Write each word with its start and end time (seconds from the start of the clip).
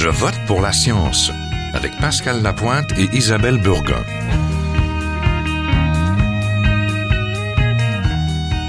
Je 0.00 0.08
vote 0.08 0.38
pour 0.46 0.60
la 0.60 0.70
science 0.70 1.32
avec 1.74 1.90
Pascal 1.98 2.40
Lapointe 2.40 2.96
et 2.96 3.16
Isabelle 3.16 3.60
Burgon. 3.60 4.04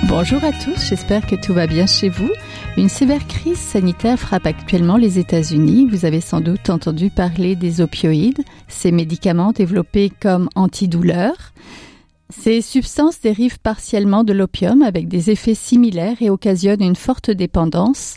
Bonjour 0.08 0.44
à 0.44 0.52
tous, 0.52 0.90
j'espère 0.90 1.28
que 1.28 1.36
tout 1.36 1.54
va 1.54 1.68
bien 1.68 1.86
chez 1.86 2.10
vous. 2.10 2.32
Une 2.78 2.90
sévère 2.90 3.28
crise 3.28 3.60
sanitaire 3.60 4.18
frappe 4.18 4.48
actuellement 4.48 4.98
les 4.98 5.20
États-Unis. 5.20 5.86
Vous 5.88 6.04
avez 6.04 6.20
sans 6.20 6.42
doute 6.42 6.68
entendu 6.72 7.12
parler 7.12 7.56
des 7.56 7.80
opioïdes, 7.80 8.44
ces 8.68 8.92
médicaments 8.92 9.52
développés 9.52 10.12
comme 10.20 10.50
antidouleurs. 10.56 11.54
Ces 12.32 12.62
substances 12.62 13.22
dérivent 13.22 13.60
partiellement 13.60 14.24
de 14.24 14.34
l'opium 14.34 14.82
avec 14.82 15.08
des 15.08 15.30
effets 15.30 15.54
similaires 15.54 16.18
et 16.22 16.32
occasionnent 16.32 16.82
une 16.82 16.96
forte 16.96 17.30
dépendance, 17.30 18.16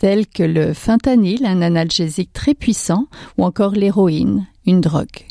telle 0.00 0.26
que 0.26 0.42
le 0.42 0.72
fentanyl, 0.72 1.44
un 1.44 1.60
analgésique 1.60 2.32
très 2.32 2.54
puissant, 2.54 3.06
ou 3.36 3.44
encore 3.44 3.72
l'héroïne, 3.72 4.46
une 4.66 4.80
drogue. 4.80 5.26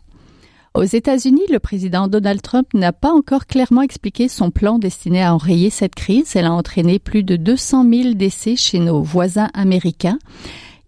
Aux 0.75 0.83
États-Unis, 0.83 1.41
le 1.51 1.57
président 1.57 2.07
Donald 2.07 2.39
Trump 2.43 2.67
n'a 2.75 2.93
pas 2.93 3.11
encore 3.11 3.47
clairement 3.47 3.81
expliqué 3.81 4.27
son 4.27 4.51
plan 4.51 4.77
destiné 4.77 5.23
à 5.23 5.33
enrayer 5.33 5.71
cette 5.71 5.95
crise. 5.95 6.35
Elle 6.35 6.45
a 6.45 6.53
entraîné 6.53 6.99
plus 6.99 7.23
de 7.23 7.35
200 7.35 7.89
000 7.91 8.13
décès 8.13 8.55
chez 8.55 8.77
nos 8.77 9.01
voisins 9.01 9.49
américains. 9.55 10.19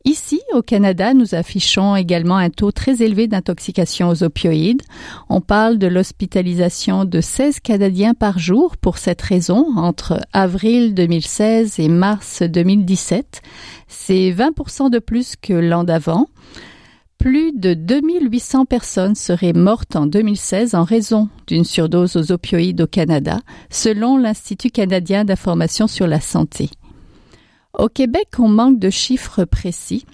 Ici, 0.04 0.42
au 0.54 0.64
Canada, 0.64 1.14
nous 1.14 1.36
affichons 1.36 1.96
également 1.96 2.38
un 2.38 2.50
taux 2.50 2.72
très 2.72 3.04
élevé 3.04 3.28
d'intoxication 3.28 4.10
aux 4.10 4.24
opioïdes. 4.24 4.82
On 5.30 5.42
parle 5.42 5.78
de 5.78 5.86
l'hospitalisation 5.86 7.06
de 7.06 7.22
16 7.22 7.60
Canadiens 7.60 8.16
par 8.16 8.40
jour 8.40 8.78
pour 8.78 8.98
cette 8.98 9.22
raison 9.22 9.68
entre 9.78 10.20
avril 10.34 10.96
2016 10.96 11.80
et 11.80 11.88
mars 11.88 12.42
2017. 12.42 13.42
C'est 13.88 14.32
20% 14.32 14.90
de 14.90 14.98
plus 14.98 15.36
que 15.36 15.54
l'an 15.54 15.84
d'avant. 15.84 16.26
Plus 17.20 17.52
de 17.52 17.76
2800 17.76 18.66
personnes 18.66 19.14
seraient 19.14 19.54
mortes 19.54 19.96
en 19.96 20.08
2016 20.08 20.74
en 20.74 20.84
raison 20.84 21.30
d'une 21.46 21.66
surdose 21.66 22.16
aux 22.16 22.32
opioïdes 22.32 22.82
au 22.82 22.88
Canada, 22.88 23.42
selon 23.70 24.18
l'Institut 24.18 24.72
canadien 24.72 25.26
d'information 25.26 25.86
sur 25.86 26.08
la 26.08 26.20
santé. 26.20 26.72
Au 27.78 27.88
Québec, 27.88 28.28
on 28.38 28.50
manque 28.50 28.80
de 28.80 28.90
chiffres 28.90 29.46
précis. 29.46 30.06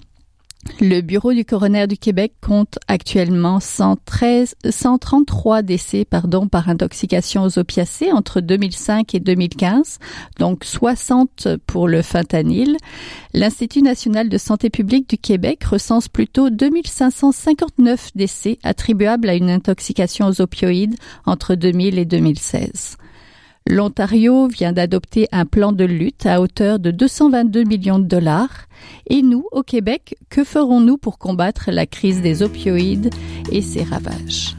Le 0.80 1.00
bureau 1.00 1.32
du 1.32 1.44
coroner 1.44 1.86
du 1.86 1.96
Québec 1.96 2.32
compte 2.40 2.78
actuellement 2.88 3.58
113, 3.58 4.54
133 4.68 5.62
décès 5.62 6.04
par 6.04 6.26
intoxication 6.68 7.42
aux 7.42 7.58
opiacés 7.58 8.12
entre 8.12 8.40
2005 8.40 9.14
et 9.14 9.20
2015, 9.20 9.98
donc 10.38 10.64
60 10.64 11.48
pour 11.66 11.88
le 11.88 12.02
fentanyl. 12.02 12.76
L'Institut 13.34 13.82
national 13.82 14.28
de 14.28 14.38
santé 14.38 14.68
publique 14.70 15.08
du 15.08 15.18
Québec 15.18 15.64
recense 15.64 16.08
plutôt 16.08 16.50
2559 16.50 18.10
décès 18.14 18.58
attribuables 18.62 19.28
à 19.28 19.34
une 19.34 19.50
intoxication 19.50 20.26
aux 20.26 20.40
opioïdes 20.40 20.96
entre 21.24 21.54
2000 21.54 21.98
et 21.98 22.04
2016. 22.04 22.98
L'Ontario 23.70 24.48
vient 24.48 24.72
d'adopter 24.72 25.28
un 25.30 25.44
plan 25.44 25.72
de 25.72 25.84
lutte 25.84 26.24
à 26.24 26.40
hauteur 26.40 26.78
de 26.78 26.90
222 26.90 27.64
millions 27.64 27.98
de 27.98 28.06
dollars. 28.06 28.66
Et 29.10 29.20
nous, 29.20 29.44
au 29.52 29.62
Québec, 29.62 30.16
que 30.30 30.42
ferons-nous 30.42 30.96
pour 30.96 31.18
combattre 31.18 31.70
la 31.70 31.84
crise 31.84 32.22
des 32.22 32.42
opioïdes 32.42 33.10
et 33.52 33.60
ses 33.60 33.82
ravages? 33.82 34.57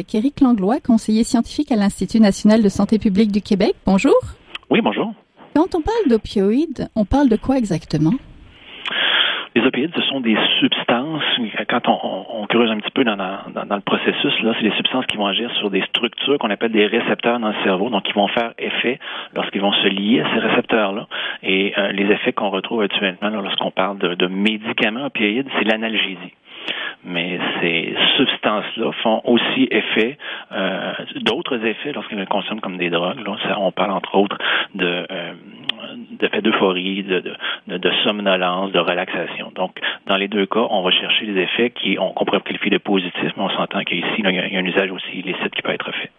Avec 0.00 0.14
Éric 0.14 0.40
Langlois, 0.40 0.80
conseiller 0.80 1.24
scientifique 1.24 1.70
à 1.70 1.76
l'Institut 1.76 2.20
national 2.20 2.62
de 2.62 2.68
santé 2.70 2.98
publique 2.98 3.30
du 3.32 3.42
Québec. 3.42 3.74
Bonjour. 3.84 4.16
Oui, 4.70 4.80
bonjour. 4.80 5.12
Quand 5.54 5.74
on 5.74 5.82
parle 5.82 6.08
d'opioïdes, 6.08 6.88
on 6.96 7.04
parle 7.04 7.28
de 7.28 7.36
quoi 7.36 7.58
exactement? 7.58 8.14
Les 9.54 9.62
opioïdes, 9.62 9.92
ce 9.94 10.00
sont 10.02 10.20
des 10.20 10.38
substances, 10.60 11.22
quand 11.68 11.86
on, 11.88 12.24
on 12.40 12.46
creuse 12.46 12.70
un 12.70 12.78
petit 12.78 12.92
peu 12.92 13.04
dans, 13.04 13.16
dans, 13.16 13.66
dans 13.66 13.76
le 13.76 13.82
processus, 13.82 14.32
là, 14.42 14.54
c'est 14.56 14.70
des 14.70 14.76
substances 14.76 15.04
qui 15.04 15.18
vont 15.18 15.26
agir 15.26 15.50
sur 15.58 15.68
des 15.70 15.82
structures 15.82 16.38
qu'on 16.38 16.50
appelle 16.50 16.72
des 16.72 16.86
récepteurs 16.86 17.38
dans 17.38 17.48
le 17.48 17.62
cerveau, 17.64 17.90
donc 17.90 18.04
qui 18.04 18.12
vont 18.12 18.28
faire 18.28 18.54
effet 18.58 18.98
lorsqu'ils 19.34 19.60
vont 19.60 19.72
se 19.72 19.88
lier 19.88 20.20
à 20.20 20.32
ces 20.32 20.40
récepteurs-là. 20.40 21.08
Et 21.42 21.74
euh, 21.76 21.92
les 21.92 22.04
effets 22.04 22.32
qu'on 22.32 22.48
retrouve 22.48 22.80
actuellement 22.80 23.28
lorsqu'on 23.28 23.72
parle 23.72 23.98
de, 23.98 24.14
de 24.14 24.28
médicaments 24.28 25.04
opioïdes, 25.04 25.48
c'est 25.58 25.64
l'analgésie 25.64 26.32
mais 27.04 27.38
ces 27.60 27.94
substances-là 28.16 28.92
font 29.02 29.20
aussi 29.24 29.68
effet, 29.70 30.18
euh, 30.52 30.92
d'autres 31.22 31.64
effets 31.64 31.92
lorsqu'elles 31.92 32.18
les 32.18 32.26
consomment 32.26 32.60
comme 32.60 32.76
des 32.76 32.90
drogues. 32.90 33.18
On 33.56 33.72
parle 33.72 33.92
entre 33.92 34.14
autres 34.16 34.38
de 34.74 35.06
euh, 35.10 35.32
d'effets 36.20 36.42
d'euphorie, 36.42 37.02
de, 37.02 37.22
de, 37.66 37.90
somnolence, 38.04 38.72
de 38.72 38.78
relaxation. 38.78 39.50
Donc, 39.54 39.78
dans 40.06 40.16
les 40.16 40.28
deux 40.28 40.46
cas, 40.46 40.66
on 40.70 40.82
va 40.82 40.90
chercher 40.90 41.26
des 41.26 41.40
effets 41.40 41.70
qui 41.70 41.96
on, 41.98 42.12
qu'on 42.12 42.24
pourrait 42.24 42.40
qualifier 42.40 42.70
de 42.70 42.78
positifs, 42.78 43.32
mais 43.36 43.42
on 43.42 43.50
s'entend 43.50 43.80
qu'ici, 43.80 44.06
il 44.18 44.24
y, 44.24 44.28
a, 44.28 44.46
il 44.46 44.52
y 44.52 44.56
a 44.56 44.60
un 44.60 44.64
usage 44.64 44.90
aussi 44.90 45.18
illicite 45.18 45.54
qui 45.54 45.62
peut 45.62 45.72
être 45.72 45.90
fait. 45.92 46.10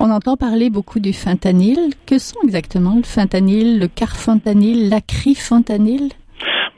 On 0.00 0.10
entend 0.10 0.36
parler 0.36 0.70
beaucoup 0.70 1.00
du 1.00 1.12
fentanyl. 1.12 1.92
Que 2.06 2.18
sont 2.18 2.38
exactement 2.44 2.94
le 2.96 3.02
fentanyl, 3.02 3.80
le 3.80 3.88
carfentanyl, 3.88 4.88
l'acrifentanyl? 4.88 6.10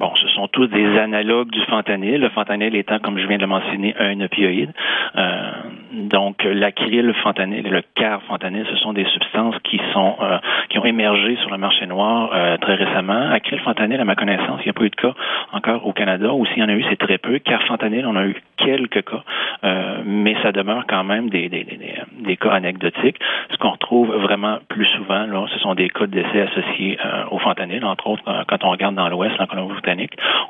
Bon, 0.01 0.13
ce 0.17 0.29
sont 0.29 0.49
tous 0.49 0.67
des 0.69 0.99
analogues 0.99 1.51
du 1.51 1.61
fentanyl. 1.67 2.23
Le 2.23 2.31
fentanyl 2.31 2.75
étant, 2.75 3.01
comme 3.01 3.19
je 3.19 3.27
viens 3.27 3.37
de 3.37 3.43
le 3.43 3.49
mentionner, 3.49 3.95
un 4.01 4.19
opioïde. 4.23 4.73
Euh, 5.15 5.51
donc, 5.93 6.43
l'acryl, 6.43 7.13
fentanyl 7.23 7.67
et 7.67 7.71
le 7.71 7.83
carfentanyl, 7.95 8.65
ce 8.71 8.77
sont 8.77 8.95
des 8.95 9.05
substances 9.05 9.57
qui 9.63 9.79
sont 9.93 10.17
euh, 10.23 10.39
qui 10.71 10.79
ont 10.79 10.87
émergé 10.87 11.37
sur 11.43 11.51
le 11.51 11.59
marché 11.59 11.85
noir 11.87 12.31
euh, 12.33 12.57
très 12.57 12.77
récemment. 12.77 13.29
Acryl, 13.31 13.61
fentanyl, 13.61 14.01
à 14.01 14.07
ma 14.07 14.15
connaissance, 14.15 14.61
il 14.63 14.69
n'y 14.69 14.71
a 14.71 14.73
pas 14.73 14.85
eu 14.85 14.89
de 14.89 14.97
cas 14.97 15.13
encore 15.53 15.87
au 15.87 15.93
Canada. 15.93 16.33
Ou 16.33 16.47
s'il 16.47 16.61
y 16.61 16.63
en 16.63 16.71
a 16.71 16.73
eu, 16.73 16.85
c'est 16.89 16.99
très 16.99 17.19
peu. 17.19 17.39
Carfentanyl, 17.39 18.07
on 18.07 18.17
a 18.17 18.25
eu 18.25 18.37
quelques 18.57 19.05
cas, 19.05 19.23
euh, 19.65 19.99
mais 20.07 20.35
ça 20.43 20.51
demeure 20.51 20.85
quand 20.89 21.05
même 21.05 21.29
des, 21.29 21.51
des, 21.51 21.65
des, 21.65 21.79
des 22.21 22.37
cas 22.39 22.53
anecdotiques. 22.53 23.19
Ce 23.51 23.59
qu'on 23.59 23.73
retrouve 23.73 24.17
vraiment 24.17 24.61
plus 24.69 24.87
souvent, 24.97 25.27
là, 25.27 25.45
ce 25.53 25.59
sont 25.59 25.75
des 25.75 25.91
cas 25.91 26.07
de 26.07 26.23
décès 26.23 26.41
associés 26.41 26.99
euh, 27.05 27.25
au 27.33 27.39
fentanyl. 27.39 27.85
Entre 27.85 28.07
autres, 28.07 28.23
quand 28.49 28.65
on 28.65 28.71
regarde 28.71 28.95
dans 28.95 29.11
l'Ouest, 29.11 29.39
en 29.39 29.47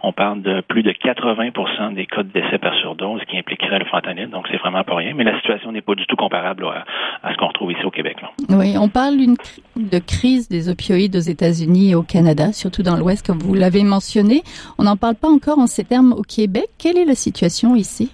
On 0.02 0.12
parle 0.12 0.42
de 0.42 0.60
plus 0.62 0.82
de 0.82 0.92
80% 0.92 1.94
des 1.94 2.06
cas 2.06 2.22
de 2.22 2.28
décès 2.28 2.58
par 2.58 2.74
surdose 2.76 3.20
qui 3.28 3.38
impliqueraient 3.38 3.78
le 3.78 3.84
fentanyl. 3.86 4.28
Donc, 4.30 4.46
c'est 4.50 4.56
vraiment 4.58 4.84
pas 4.84 4.96
rien. 4.96 5.12
Mais 5.14 5.24
la 5.24 5.36
situation 5.36 5.72
n'est 5.72 5.82
pas 5.82 5.94
du 5.94 6.06
tout 6.06 6.16
comparable 6.16 6.64
à, 6.66 7.32
ce 7.32 7.36
qu'on 7.36 7.48
retrouve 7.48 7.72
ici 7.72 7.84
au 7.84 7.90
Québec. 7.90 8.16
Oui, 8.48 8.76
on 8.78 8.88
parle 8.88 9.16
de 9.76 9.98
crise 9.98 10.48
des 10.48 10.68
opioïdes 10.68 11.16
aux 11.16 11.20
États-Unis 11.20 11.90
et 11.90 11.94
au 11.94 12.02
Canada, 12.02 12.52
surtout 12.52 12.82
dans 12.82 12.96
l'Ouest, 12.96 13.26
comme 13.26 13.38
vous 13.38 13.54
l'avez 13.54 13.84
mentionné. 13.84 14.42
On 14.78 14.84
n'en 14.84 14.96
parle 14.96 15.16
pas 15.16 15.28
encore 15.28 15.58
en 15.58 15.66
ces 15.66 15.84
termes 15.84 16.12
au 16.12 16.22
Québec. 16.22 16.66
Quelle 16.78 16.98
est 16.98 17.04
la 17.04 17.14
situation 17.14 17.76
ici? 17.76 18.10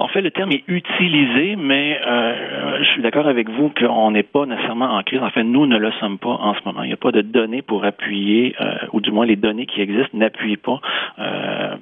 En 0.00 0.08
fait, 0.08 0.22
le 0.22 0.30
terme 0.30 0.50
est 0.52 0.64
utilisé, 0.66 1.56
mais 1.56 2.00
euh, 2.06 2.78
je 2.82 2.84
suis 2.92 3.02
d'accord 3.02 3.28
avec 3.28 3.50
vous 3.50 3.70
qu'on 3.78 4.10
n'est 4.12 4.22
pas 4.22 4.46
nécessairement 4.46 4.96
en 4.96 5.02
crise. 5.02 5.22
En 5.22 5.28
fait, 5.28 5.44
nous 5.44 5.66
ne 5.66 5.76
le 5.76 5.92
sommes 6.00 6.18
pas 6.18 6.30
en 6.30 6.54
ce 6.54 6.60
moment. 6.64 6.82
Il 6.82 6.86
n'y 6.86 6.94
a 6.94 6.96
pas 6.96 7.12
de 7.12 7.20
données 7.20 7.60
pour 7.60 7.84
appuyer, 7.84 8.56
euh, 8.62 8.76
ou 8.94 9.02
du 9.02 9.10
moins 9.10 9.26
les 9.26 9.36
données 9.36 9.66
qui 9.66 9.82
existent 9.82 10.16
n'appuient 10.16 10.56
pas 10.56 10.80
euh, 11.18 11.76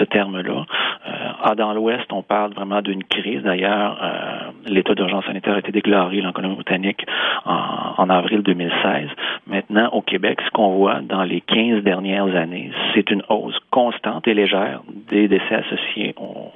ce 0.00 0.04
terme-là. 0.04 0.66
Euh, 1.06 1.54
dans 1.54 1.72
l'Ouest, 1.72 2.12
on 2.12 2.22
parle 2.22 2.52
vraiment 2.54 2.82
d'une 2.82 3.04
crise. 3.04 3.42
D'ailleurs, 3.42 3.98
euh, 4.02 4.50
l'état 4.66 4.96
d'urgence 4.96 5.24
sanitaire 5.26 5.54
a 5.54 5.60
été 5.60 5.70
déclaré 5.70 6.26
en 6.26 6.32
Colombie-Britannique 6.32 7.06
en, 7.44 7.94
en, 7.98 8.10
avril 8.10 8.42
2016. 8.42 9.08
Maintenant, 9.46 9.90
au 9.92 10.02
Québec, 10.02 10.40
ce 10.44 10.50
qu'on 10.50 10.76
voit 10.76 11.00
dans 11.02 11.22
les 11.22 11.40
15 11.40 11.84
dernières 11.84 12.34
années, 12.34 12.72
c'est 12.94 13.10
une 13.10 13.22
hausse 13.28 13.58
constante 13.70 14.26
et 14.26 14.34
légère 14.34 14.80
des 15.08 15.28
décès 15.28 15.54
associés 15.54 16.14
au, 16.18 16.50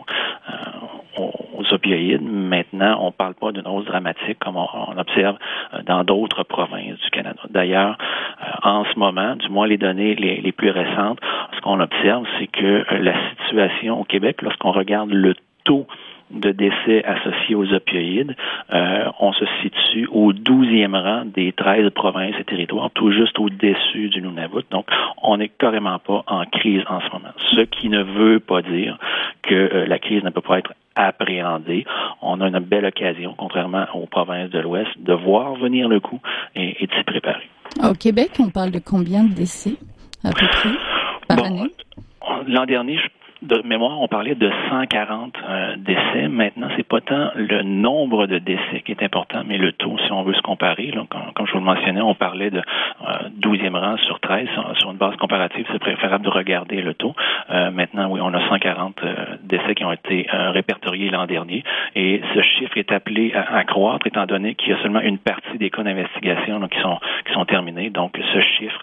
opioïdes. 1.73 2.23
Maintenant, 2.23 2.99
on 3.01 3.07
ne 3.07 3.13
parle 3.13 3.35
pas 3.35 3.53
d'une 3.53 3.67
hausse 3.67 3.85
dramatique 3.85 4.39
comme 4.39 4.57
on, 4.57 4.99
observe 4.99 5.37
dans 5.87 6.05
d'autres 6.05 6.45
provinces 6.45 6.99
du 7.01 7.11
Canada. 7.11 7.41
D'ailleurs, 7.51 7.99
euh, 8.43 8.69
en 8.69 8.85
ce 8.85 8.99
moment, 8.99 9.37
du 9.37 9.49
moins 9.49 9.67
les 9.67 9.79
données 9.79 10.15
les, 10.15 10.41
les 10.41 10.53
plus 10.53 10.71
récentes, 10.71 11.19
ce 11.55 11.61
qu'on 11.61 11.81
observe, 11.81 12.27
c'est 12.39 12.47
que 12.47 12.85
la 12.95 13.15
situation 13.47 14.01
au 14.01 14.05
Québec, 14.05 14.43
lorsqu'on 14.43 14.73
regarde 14.73 15.11
le 15.11 15.35
taux 15.65 15.87
de 16.31 16.51
décès 16.51 17.05
associés 17.05 17.55
aux 17.55 17.73
opioïdes, 17.73 18.35
euh, 18.73 19.05
on 19.21 19.33
se 19.33 19.45
situe 19.63 20.07
au 20.11 20.33
12e 20.33 20.97
rang 20.97 21.25
des 21.25 21.53
13 21.53 21.91
provinces 21.91 22.35
et 22.39 22.45
territoires, 22.45 22.91
tout 22.91 23.11
juste 23.13 23.39
au-dessus 23.39 24.09
du 24.09 24.23
Nunavut. 24.23 24.65
Donc, 24.71 24.87
on 25.23 25.37
n'est 25.37 25.49
carrément 25.49 25.99
pas 25.99 26.25
en 26.27 26.45
crise 26.45 26.83
en 26.89 27.01
ce 27.01 27.11
moment. 27.13 27.33
Ce 27.53 27.61
qui 27.61 27.89
ne 27.89 28.03
veut 28.03 28.41
pas 28.41 28.63
dire 28.63 28.99
que 29.43 29.55
euh, 29.55 29.87
la 29.87 29.99
crise 29.99 30.25
ne 30.25 30.31
peut 30.31 30.41
pas 30.41 30.59
être 30.59 30.73
appréhendée. 30.97 31.85
On 32.23 32.41
a 32.41 32.49
une 32.49 32.61
belle 32.61 32.87
occasion, 32.87 33.35
contrairement 33.37 33.87
aux 33.95 34.07
provinces 34.07 34.51
de 34.51 34.61
l'Ouest, 34.61 34.91
de 34.99 35.13
voir 35.13 35.55
venir 35.55 35.89
le 35.89 36.01
coup 36.01 36.21
et, 36.55 36.83
et 36.83 36.87
de 36.87 36.93
s'y 36.95 37.05
préparer. 37.05 37.49
Au 37.83 37.95
Québec, 37.95 38.31
on 38.39 38.51
parle 38.51 38.71
de 38.71 38.79
combien 38.79 39.25
de 39.25 39.35
décès 39.35 39.75
à 40.25 40.31
peu 40.31 40.47
près 40.47 40.71
par 41.29 41.45
année? 41.45 41.71
L'an 42.47 42.65
dernier, 42.65 42.97
je 42.97 43.09
de 43.45 43.63
mémoire, 43.67 44.01
on 44.01 44.09
parlait 44.09 44.35
de 44.35 44.51
140 44.71 45.35
euh, 45.37 45.77
décès. 45.77 46.29
Maintenant, 46.29 46.69
c'est 46.77 46.87
pas 46.87 47.01
tant 47.01 47.31
le 47.35 47.63
nombre 47.63 48.27
de 48.27 48.39
décès 48.39 48.81
qui 48.85 48.93
est 48.93 49.03
important, 49.03 49.43
mais 49.47 49.59
le 49.59 49.73
taux, 49.73 49.97
si 49.99 50.13
on 50.13 50.23
veut 50.23 50.35
se 50.35 50.43
comparer. 50.43 50.93
comme, 51.35 51.47
je 51.47 51.53
vous 51.53 51.59
le 51.59 51.65
mentionnais, 51.65 52.01
on 52.01 52.15
parlait 52.15 52.51
de 52.51 52.59
euh, 52.59 53.29
12e 53.41 53.77
rang 53.77 53.97
sur 53.99 54.21
13. 54.21 54.49
Sur 54.79 54.91
une 54.91 54.97
base 54.97 55.17
comparative, 55.17 55.67
c'est 55.71 55.79
préférable 55.79 56.25
de 56.25 56.31
regarder 56.31 56.81
le 56.81 56.95
taux. 56.95 57.15
Euh, 57.51 57.71
maintenant, 57.71 58.09
oui, 58.11 58.21
on 58.23 58.33
a 58.33 58.49
140 58.49 59.03
euh, 59.03 59.15
décès 59.43 59.75
qui 59.75 59.85
ont 59.85 59.93
été 59.93 60.27
répertoriés 60.31 61.11
l'an 61.11 61.27
dernier. 61.27 61.65
Et 61.95 62.23
ce 62.35 62.41
chiffre 62.41 62.77
est 62.79 62.93
appelé 62.93 63.35
à, 63.35 63.65
croître, 63.65 64.07
étant 64.07 64.27
donné 64.27 64.55
qu'il 64.55 64.71
y 64.71 64.73
a 64.73 64.83
seulement 64.83 65.01
une 65.01 65.19
partie 65.19 65.59
des 65.59 65.71
cas 65.71 65.83
d'investigation 65.83 66.67
qui 66.69 66.81
sont 66.81 66.99
qui 67.27 67.33
sont 67.33 67.45
terminés. 67.45 67.91
Donc, 67.91 68.19
ce 68.33 68.41
chiffre, 68.41 68.81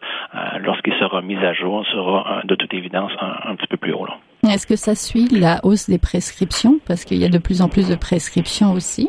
lorsqu'il 0.60 0.94
sera 0.96 1.22
mis 1.22 1.38
à 1.38 1.54
jour, 1.54 1.86
sera 1.88 2.42
de 2.44 2.56
toute 2.56 2.74
évidence 2.74 3.12
un, 3.20 3.56
petit 3.56 3.68
peu 3.68 3.78
plus 3.78 3.94
haut. 3.94 4.06
Là. 4.06 4.18
Est-ce 4.48 4.66
que 4.66 4.76
ça 4.76 4.96
suit 4.96 5.28
la 5.30 5.60
hausse 5.64 5.90
des 5.90 5.98
prescriptions? 5.98 6.80
Parce 6.86 7.06
qu'il 7.06 7.18
y 7.18 7.26
a 7.26 7.30
de 7.30 7.38
plus 7.38 7.62
en 7.62 7.70
plus 7.70 7.88
de 7.88 7.96
prescriptions 7.96 8.74
aussi. 8.74 9.08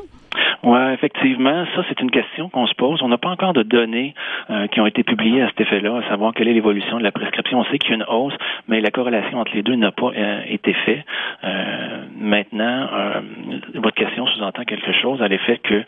Oui, 0.64 0.78
effectivement, 0.92 1.66
ça 1.74 1.82
c'est 1.88 2.00
une 2.00 2.10
question 2.12 2.48
qu'on 2.48 2.68
se 2.68 2.74
pose. 2.74 3.02
On 3.02 3.08
n'a 3.08 3.18
pas 3.18 3.30
encore 3.30 3.52
de 3.52 3.64
données 3.64 4.14
euh, 4.48 4.68
qui 4.68 4.80
ont 4.80 4.86
été 4.86 5.02
publiées 5.02 5.42
à 5.42 5.48
cet 5.48 5.62
effet-là, 5.62 5.96
à 5.96 6.08
savoir 6.08 6.32
quelle 6.34 6.46
est 6.46 6.52
l'évolution 6.52 6.98
de 6.98 7.02
la 7.02 7.10
prescription. 7.10 7.58
On 7.58 7.64
sait 7.64 7.78
qu'il 7.78 7.90
y 7.90 7.92
a 7.94 7.96
une 7.96 8.04
hausse, 8.08 8.34
mais 8.68 8.80
la 8.80 8.92
corrélation 8.92 9.40
entre 9.40 9.52
les 9.54 9.64
deux 9.64 9.74
n'a 9.74 9.90
pas 9.90 10.12
euh, 10.16 10.40
été 10.46 10.72
faite. 10.72 11.04
Euh, 11.42 12.04
maintenant, 12.16 12.88
votre 13.74 13.96
question 13.96 14.24
sous-entend 14.28 14.62
quelque 14.62 14.92
chose 14.92 15.20
à 15.20 15.26
l'effet 15.26 15.58
que 15.58 15.82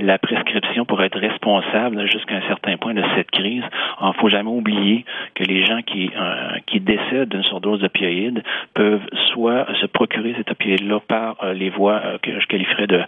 la 0.00 0.18
prescription 0.18 0.84
pourrait 0.84 1.06
être 1.06 1.18
responsable 1.18 2.08
jusqu'à 2.08 2.36
un 2.36 2.42
certain 2.42 2.76
point 2.76 2.94
de 2.94 3.02
cette 3.16 3.30
crise. 3.32 3.64
Il 4.00 4.06
ne 4.06 4.12
faut 4.12 4.28
jamais 4.28 4.50
oublier 4.50 5.04
que 5.34 5.42
les 5.42 5.64
gens 5.64 5.82
qui, 5.82 6.10
qui 6.66 6.78
décèdent 6.80 7.30
d'une 7.30 7.42
surdose 7.42 7.80
d'opioïdes 7.80 8.42
peuvent 8.74 9.04
soit 9.32 9.66
se 9.80 9.86
procurer 9.86 10.34
cet 10.36 10.52
opioïde-là 10.52 11.00
par 11.08 11.36
les 11.54 11.70
voies 11.70 12.00
que 12.22 12.38
je 12.38 12.46
qualifierais 12.46 12.86
de, 12.86 13.04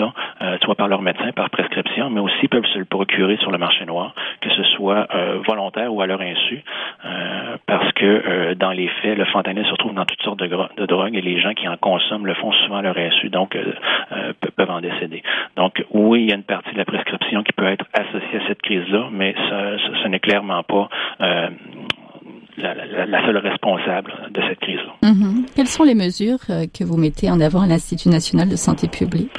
euh, 0.00 0.58
soit 0.62 0.74
par 0.74 0.88
leur 0.88 1.02
médecin, 1.02 1.32
par 1.32 1.50
prescription, 1.50 2.10
mais 2.10 2.20
aussi 2.20 2.48
peuvent 2.48 2.66
se 2.66 2.78
le 2.78 2.84
procurer 2.84 3.36
sur 3.38 3.50
le 3.50 3.58
marché 3.58 3.84
noir, 3.84 4.14
que 4.40 4.50
ce 4.50 4.62
soit 4.64 5.06
euh, 5.14 5.38
volontaire 5.46 5.92
ou 5.92 6.00
à 6.00 6.06
leur 6.06 6.20
insu, 6.20 6.62
euh, 7.04 7.56
parce 7.66 7.92
que 7.92 8.54
dans 8.54 8.70
les 8.70 8.88
faits, 8.88 9.16
le 9.16 9.24
fentanyl 9.26 9.64
se 9.64 9.70
retrouve 9.70 9.94
dans 9.94 10.04
toutes 10.04 10.22
sortes 10.22 10.40
de, 10.40 10.86
drogues 10.86 11.14
et 11.14 11.20
les 11.20 11.40
gens 11.40 11.54
qui 11.54 11.68
en 11.68 11.76
consomment 11.76 12.26
le 12.26 12.34
font 12.34 12.52
souvent 12.52 12.76
à 12.76 12.82
leur 12.82 12.96
insu, 12.96 13.28
donc 13.28 13.56
peuvent 14.56 14.70
en 14.70 14.80
décéder. 14.80 15.22
Donc 15.56 15.84
oui, 15.90 16.22
il 16.22 16.30
y 16.30 16.32
a 16.32 16.36
une 16.36 16.42
partie 16.42 16.72
de 16.72 16.78
la 16.78 16.84
prescription 16.84 17.42
qui 17.42 17.52
peut 17.52 17.66
être 17.66 17.84
associée 17.92 18.40
à 18.40 18.48
cette 18.48 18.62
crise-là, 18.62 19.08
mais 19.12 19.34
ce, 19.36 20.08
n'est 20.08 20.20
clairement 20.20 20.62
pas 20.62 20.88
la, 22.58 23.26
seule 23.26 23.38
responsable 23.38 24.12
de 24.30 24.40
cette 24.48 24.60
crise-là. 24.60 25.10
Mm-hmm. 25.10 25.54
Quelles 25.56 25.68
sont 25.68 25.84
les 25.84 25.94
mesures 25.94 26.40
que 26.46 26.84
vous 26.84 26.96
mettez 26.96 27.30
en 27.30 27.40
avant 27.40 27.62
à 27.62 27.66
l'Institut 27.66 28.08
national 28.08 28.48
de 28.48 28.56
santé 28.56 28.88
publique? 28.88 29.30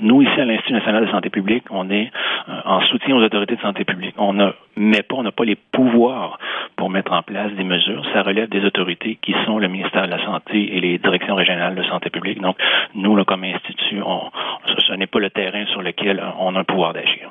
Nous, 0.00 0.22
ici, 0.22 0.40
à 0.40 0.44
l'Institut 0.44 0.72
national 0.74 1.06
de 1.06 1.10
santé 1.10 1.30
publique, 1.30 1.64
on 1.70 1.90
est 1.90 2.10
euh, 2.48 2.52
en 2.64 2.80
soutien 2.82 3.16
aux 3.16 3.22
autorités 3.22 3.56
de 3.56 3.60
santé 3.60 3.84
publique. 3.84 4.14
On 4.18 4.32
n'a 4.32 4.52
pas, 4.76 5.16
on 5.16 5.22
n'a 5.22 5.32
pas 5.32 5.44
les 5.44 5.56
pouvoirs 5.56 6.38
pour 6.76 6.90
mettre 6.90 7.12
en 7.12 7.22
place 7.22 7.52
des 7.52 7.64
mesures. 7.64 8.04
Ça 8.12 8.22
relève 8.22 8.48
des 8.48 8.64
autorités 8.64 9.18
qui 9.22 9.34
sont 9.44 9.58
le 9.58 9.68
ministère 9.68 10.06
de 10.06 10.10
la 10.10 10.24
Santé 10.24 10.76
et 10.76 10.80
les 10.80 10.98
directions 10.98 11.34
régionales 11.34 11.74
de 11.74 11.82
santé 11.84 12.10
publique. 12.10 12.40
Donc, 12.40 12.56
nous, 12.94 13.16
là, 13.16 13.24
comme 13.24 13.44
institut, 13.44 14.00
on, 14.04 14.30
ce 14.66 14.92
n'est 14.94 15.06
pas 15.06 15.20
le 15.20 15.30
terrain 15.30 15.66
sur 15.66 15.82
lequel 15.82 16.22
on 16.38 16.54
a 16.54 16.60
un 16.60 16.64
pouvoir 16.64 16.92
d'agir. 16.92 17.30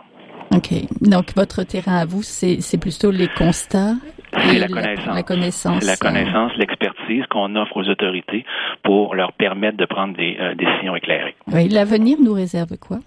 OK. 0.53 0.73
Donc, 1.01 1.33
votre 1.35 1.63
terrain 1.63 1.99
à 1.99 2.05
vous, 2.05 2.21
c'est 2.21 2.81
plutôt 2.81 3.11
les 3.11 3.27
constats 3.27 3.93
c'est 4.33 4.59
la, 4.59 4.67
connaissance. 4.67 5.15
La 5.15 5.23
connaissance. 5.23 5.85
La 5.85 5.97
connaissance, 5.97 6.51
l'expertise 6.57 7.25
qu'on 7.29 7.55
offre 7.55 7.75
aux 7.77 7.89
autorités 7.89 8.45
pour 8.91 9.15
leur 9.15 9.31
permettre 9.31 9.77
de 9.77 9.85
prendre 9.85 10.17
des 10.17 10.35
euh, 10.37 10.53
décisions 10.53 10.93
éclairées. 10.97 11.33
Oui, 11.53 11.69
l'avenir 11.69 12.17
nous 12.21 12.33
réserve 12.33 12.77
quoi? 12.77 12.99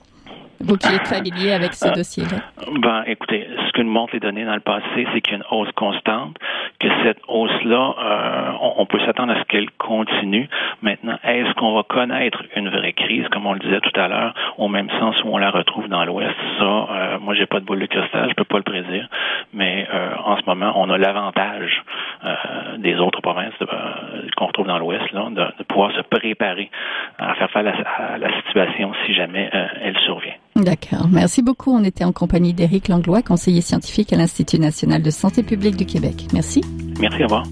Vous 0.60 0.78
qui 0.78 0.88
êtes 0.88 1.06
familier 1.06 1.52
avec 1.52 1.75
ce 1.75 1.88
euh, 1.88 1.92
dossier-là? 1.92 2.38
Ben, 2.81 3.04
écoutez, 3.06 3.46
que 3.75 3.82
nous 3.82 3.91
montrent 3.91 4.15
les 4.15 4.21
données 4.21 4.44
dans 4.44 4.55
le 4.55 4.61
passé, 4.61 5.06
c'est 5.12 5.21
qu'il 5.21 5.35
y 5.35 5.37
a 5.37 5.38
une 5.38 5.44
hausse 5.50 5.73
constante, 5.73 6.37
que 6.79 6.88
cette 7.05 7.19
hausse-là, 7.29 7.94
euh, 7.99 8.53
on, 8.79 8.87
peut 8.87 9.00
s'attendre 9.00 9.32
à 9.32 9.41
ce 9.41 9.44
qu'elle 9.44 9.71
continue. 9.73 10.49
Maintenant, 10.82 11.19
est-ce 11.25 11.53
qu'on 11.55 11.75
va 11.75 11.82
connaître 11.82 12.43
une 12.56 12.69
vraie 12.71 12.93
crise, 12.93 13.26
comme 13.29 13.47
on 13.47 13.53
le 13.53 13.59
disait 13.59 13.81
tout 13.81 14.00
à 14.00 14.09
l'heure, 14.09 14.35
au 14.59 14.69
même 14.69 14.88
sens 15.00 15.17
où 15.25 15.29
on 15.29 15.38
la 15.38 15.50
retrouve 15.50 15.88
dans 15.88 16.05
l'Ouest? 16.05 16.35
Ça, 16.59 16.65
euh, 16.65 17.19
moi, 17.21 17.35
j'ai 17.35 17.47
pas 17.47 17.61
de 17.61 17.65
boule 17.65 17.81
de 17.81 17.87
cristal, 17.87 18.29
je 18.31 18.35
peux 18.35 18.44
pas 18.44 18.59
le 18.59 18.62
prédire, 18.62 19.09
mais 19.53 19.87
euh, 19.93 20.15
en 20.25 20.37
ce 20.37 20.43
moment, 20.47 20.73
on 20.76 20.88
a 20.91 20.97
l'avantage 20.97 21.82
euh, 22.25 22.35
des 22.79 22.97
autres 22.97 23.21
provinces 23.21 23.55
qu'on 24.37 24.47
retrouve 24.47 24.67
dans 24.67 24.79
l'Ouest, 24.79 25.11
là, 25.12 25.29
de, 25.31 25.65
pouvoir 25.65 25.93
se 25.93 26.03
préparer 26.03 26.71
à 27.19 27.35
faire 27.35 27.50
face 27.50 27.67
à 27.99 28.19
la 28.19 28.37
situation 28.37 28.93
si 29.05 29.15
jamais 29.15 29.50
elle 29.82 29.99
survient. 29.99 30.35
D'accord. 30.56 31.09
Merci 31.11 31.43
beaucoup. 31.43 31.73
On 31.75 31.82
était 31.82 32.05
en 32.05 32.12
compagnie 32.12 32.53
d'Éric 32.53 32.87
Langlois, 32.87 33.23
conseiller 33.23 33.61
scientifique 33.64 34.12
à 34.12 34.16
l'Institut 34.16 34.58
national 34.58 35.02
de 35.02 35.11
santé 35.11 35.43
publique 35.43 35.76
du 35.76 35.87
Québec. 35.87 36.28
Merci. 36.32 36.61
Merci, 37.00 37.20
au 37.20 37.25
revoir. 37.25 37.44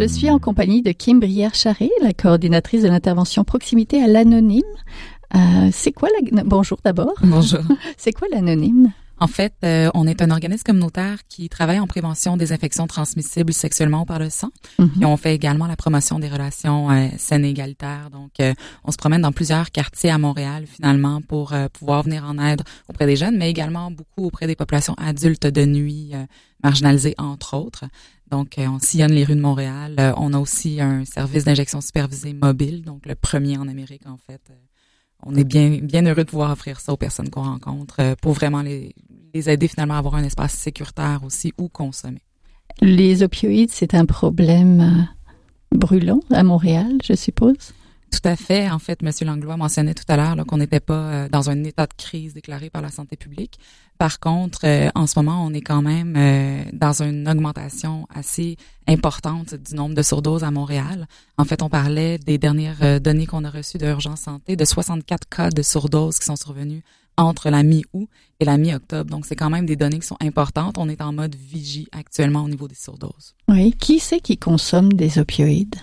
Je 0.00 0.06
suis 0.06 0.30
en 0.30 0.38
compagnie 0.38 0.80
de 0.80 0.92
Kim 0.92 1.20
Brière-Charret, 1.20 1.90
la 2.00 2.14
coordinatrice 2.14 2.82
de 2.82 2.88
l'intervention 2.88 3.44
proximité 3.44 4.02
à 4.02 4.06
l'anonyme. 4.06 4.62
Euh, 5.34 5.70
c'est 5.72 5.92
quoi 5.92 6.08
la... 6.32 6.42
Bonjour 6.44 6.78
d'abord. 6.84 7.14
Bonjour. 7.22 7.60
c'est 7.96 8.12
quoi 8.12 8.28
l'anonyme? 8.32 8.92
En 9.22 9.26
fait, 9.26 9.52
euh, 9.64 9.90
on 9.92 10.06
est 10.06 10.22
un 10.22 10.30
organisme 10.30 10.64
communautaire 10.64 11.18
qui 11.28 11.50
travaille 11.50 11.78
en 11.78 11.86
prévention 11.86 12.38
des 12.38 12.52
infections 12.52 12.86
transmissibles 12.86 13.52
sexuellement 13.52 14.06
par 14.06 14.18
le 14.18 14.30
sang. 14.30 14.48
Mhm. 14.78 15.02
Et 15.02 15.04
on 15.04 15.16
fait 15.18 15.34
également 15.34 15.66
la 15.66 15.76
promotion 15.76 16.18
des 16.18 16.28
relations 16.28 16.90
euh, 16.90 17.08
saines 17.18 17.44
et 17.44 17.50
égalitaires. 17.50 18.08
Donc, 18.10 18.40
euh, 18.40 18.54
on 18.82 18.90
se 18.90 18.96
promène 18.96 19.20
dans 19.20 19.32
plusieurs 19.32 19.70
quartiers 19.72 20.08
à 20.08 20.16
Montréal, 20.16 20.64
finalement, 20.66 21.20
pour 21.20 21.52
pouvoir 21.74 22.02
venir 22.02 22.24
en 22.24 22.38
aide 22.38 22.62
auprès 22.88 23.04
des 23.04 23.16
jeunes, 23.16 23.36
mais 23.36 23.50
également 23.50 23.90
beaucoup 23.90 24.24
auprès 24.24 24.46
des 24.46 24.56
populations 24.56 24.94
adultes 24.94 25.46
de 25.46 25.66
nuit 25.66 26.12
marginalisées, 26.62 27.14
entre 27.18 27.56
autres. 27.56 27.84
Donc, 28.30 28.54
on 28.58 28.78
sillonne 28.78 29.12
les 29.12 29.24
rues 29.24 29.36
de 29.36 29.40
Montréal. 29.40 30.14
on 30.16 30.32
a 30.32 30.38
aussi 30.38 30.80
un 30.80 31.04
service 31.04 31.44
d'injection 31.44 31.82
supervisée 31.82 32.32
mobile, 32.32 32.82
donc 32.82 33.04
le 33.04 33.14
premier 33.14 33.58
en 33.58 33.68
Amérique, 33.68 34.06
en 34.06 34.16
fait. 34.16 34.40
On 35.24 35.34
est 35.34 35.44
bien, 35.44 35.78
bien 35.82 36.04
heureux 36.06 36.24
de 36.24 36.30
pouvoir 36.30 36.50
offrir 36.50 36.80
ça 36.80 36.92
aux 36.92 36.96
personnes 36.96 37.30
qu'on 37.30 37.42
rencontre 37.42 38.14
pour 38.20 38.32
vraiment 38.32 38.62
les, 38.62 38.94
les 39.34 39.50
aider 39.50 39.68
finalement 39.68 39.94
à 39.94 39.98
avoir 39.98 40.14
un 40.14 40.24
espace 40.24 40.52
sécuritaire 40.52 41.20
aussi 41.24 41.52
où 41.58 41.68
consommer. 41.68 42.22
Les 42.80 43.22
opioïdes, 43.22 43.70
c'est 43.70 43.94
un 43.94 44.06
problème 44.06 44.80
euh, 44.80 45.76
brûlant 45.76 46.20
à 46.30 46.42
Montréal, 46.42 46.98
je 47.04 47.14
suppose? 47.14 47.74
Tout 48.10 48.28
à 48.28 48.36
fait. 48.36 48.68
En 48.70 48.78
fait, 48.78 49.00
M. 49.02 49.10
Langlois 49.22 49.56
mentionnait 49.56 49.94
tout 49.94 50.04
à 50.08 50.16
l'heure 50.16 50.36
qu'on 50.46 50.58
n'était 50.58 50.80
pas 50.80 50.94
euh, 50.94 51.28
dans 51.28 51.50
un 51.50 51.64
état 51.64 51.86
de 51.86 51.94
crise 51.96 52.34
déclaré 52.34 52.70
par 52.70 52.82
la 52.82 52.90
santé 52.90 53.16
publique. 53.16 53.58
Par 53.98 54.18
contre, 54.18 54.60
euh, 54.64 54.88
en 54.94 55.06
ce 55.06 55.18
moment, 55.18 55.44
on 55.44 55.52
est 55.52 55.60
quand 55.60 55.82
même 55.82 56.16
dans 56.72 57.02
une 57.02 57.28
augmentation 57.28 58.06
assez 58.14 58.56
importante 58.88 59.54
du 59.54 59.74
nombre 59.74 59.94
de 59.94 60.02
surdoses 60.02 60.44
à 60.44 60.50
Montréal. 60.50 61.06
En 61.38 61.44
fait, 61.44 61.62
on 61.62 61.68
parlait 61.68 62.18
des 62.18 62.38
dernières 62.38 63.00
données 63.00 63.26
qu'on 63.26 63.44
a 63.44 63.50
reçues 63.50 63.78
de 63.78 63.86
Urgence 63.86 64.20
Santé 64.20 64.56
de 64.56 64.64
64 64.64 65.28
cas 65.28 65.50
de 65.50 65.62
surdoses 65.62 66.18
qui 66.18 66.24
sont 66.26 66.36
survenus 66.36 66.82
entre 67.20 67.50
la 67.50 67.62
mi-août 67.62 68.08
et 68.40 68.44
la 68.44 68.56
mi-octobre. 68.56 69.10
Donc, 69.10 69.26
c'est 69.26 69.36
quand 69.36 69.50
même 69.50 69.66
des 69.66 69.76
données 69.76 69.98
qui 69.98 70.06
sont 70.06 70.16
importantes. 70.20 70.78
On 70.78 70.88
est 70.88 71.02
en 71.02 71.12
mode 71.12 71.34
vigie 71.36 71.88
actuellement 71.92 72.44
au 72.44 72.48
niveau 72.48 72.66
des 72.66 72.74
surdoses. 72.74 73.34
Oui. 73.48 73.74
Qui 73.78 73.98
c'est 74.00 74.20
qui 74.20 74.38
consomme 74.38 74.92
des 74.92 75.18
opioïdes? 75.18 75.76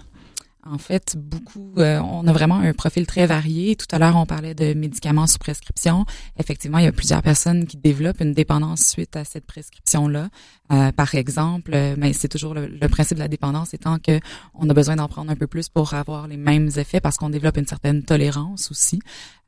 En 0.72 0.78
fait, 0.78 1.16
beaucoup, 1.18 1.74
euh, 1.78 2.00
on 2.00 2.28
a 2.28 2.34
vraiment 2.34 2.60
un 2.60 2.74
profil 2.74 3.06
très 3.06 3.26
varié. 3.26 3.76
Tout 3.76 3.88
à 3.92 4.00
l'heure, 4.00 4.16
on 4.18 4.26
parlait 4.26 4.54
de 4.54 4.74
médicaments 4.74 5.28
sous 5.28 5.38
prescription. 5.38 6.06
Effectivement, 6.38 6.78
il 6.80 6.86
y 6.86 6.88
a 6.88 6.92
plusieurs 6.92 7.22
personnes 7.22 7.66
qui 7.66 7.78
développent 7.78 8.20
une 8.20 8.34
dépendance 8.34 8.82
suite 8.82 9.16
à 9.16 9.24
cette 9.24 9.46
prescription-là. 9.46 10.30
Euh, 10.72 10.92
par 10.92 11.16
exemple, 11.16 11.72
mais 11.72 11.94
euh, 11.94 11.96
ben, 11.96 12.14
c'est 12.14 12.28
toujours 12.28 12.54
le, 12.54 12.68
principe 12.90 13.16
de 13.16 13.22
la 13.22 13.30
dépendance 13.30 13.74
étant 13.74 14.00
que 14.00 14.20
on 14.54 14.70
a 14.70 14.74
besoin 14.74 14.98
d'en 14.98 15.08
prendre 15.08 15.32
un 15.32 15.36
peu 15.36 15.48
plus 15.48 15.70
pour 15.70 15.94
avoir 15.94 16.28
les 16.28 16.36
mêmes 16.36 16.70
effets 16.76 17.00
parce 17.00 17.16
qu'on 17.16 17.30
développe 17.30 17.56
une 17.56 17.68
certaine 17.68 18.04
tolérance 18.04 18.70
aussi. 18.70 19.00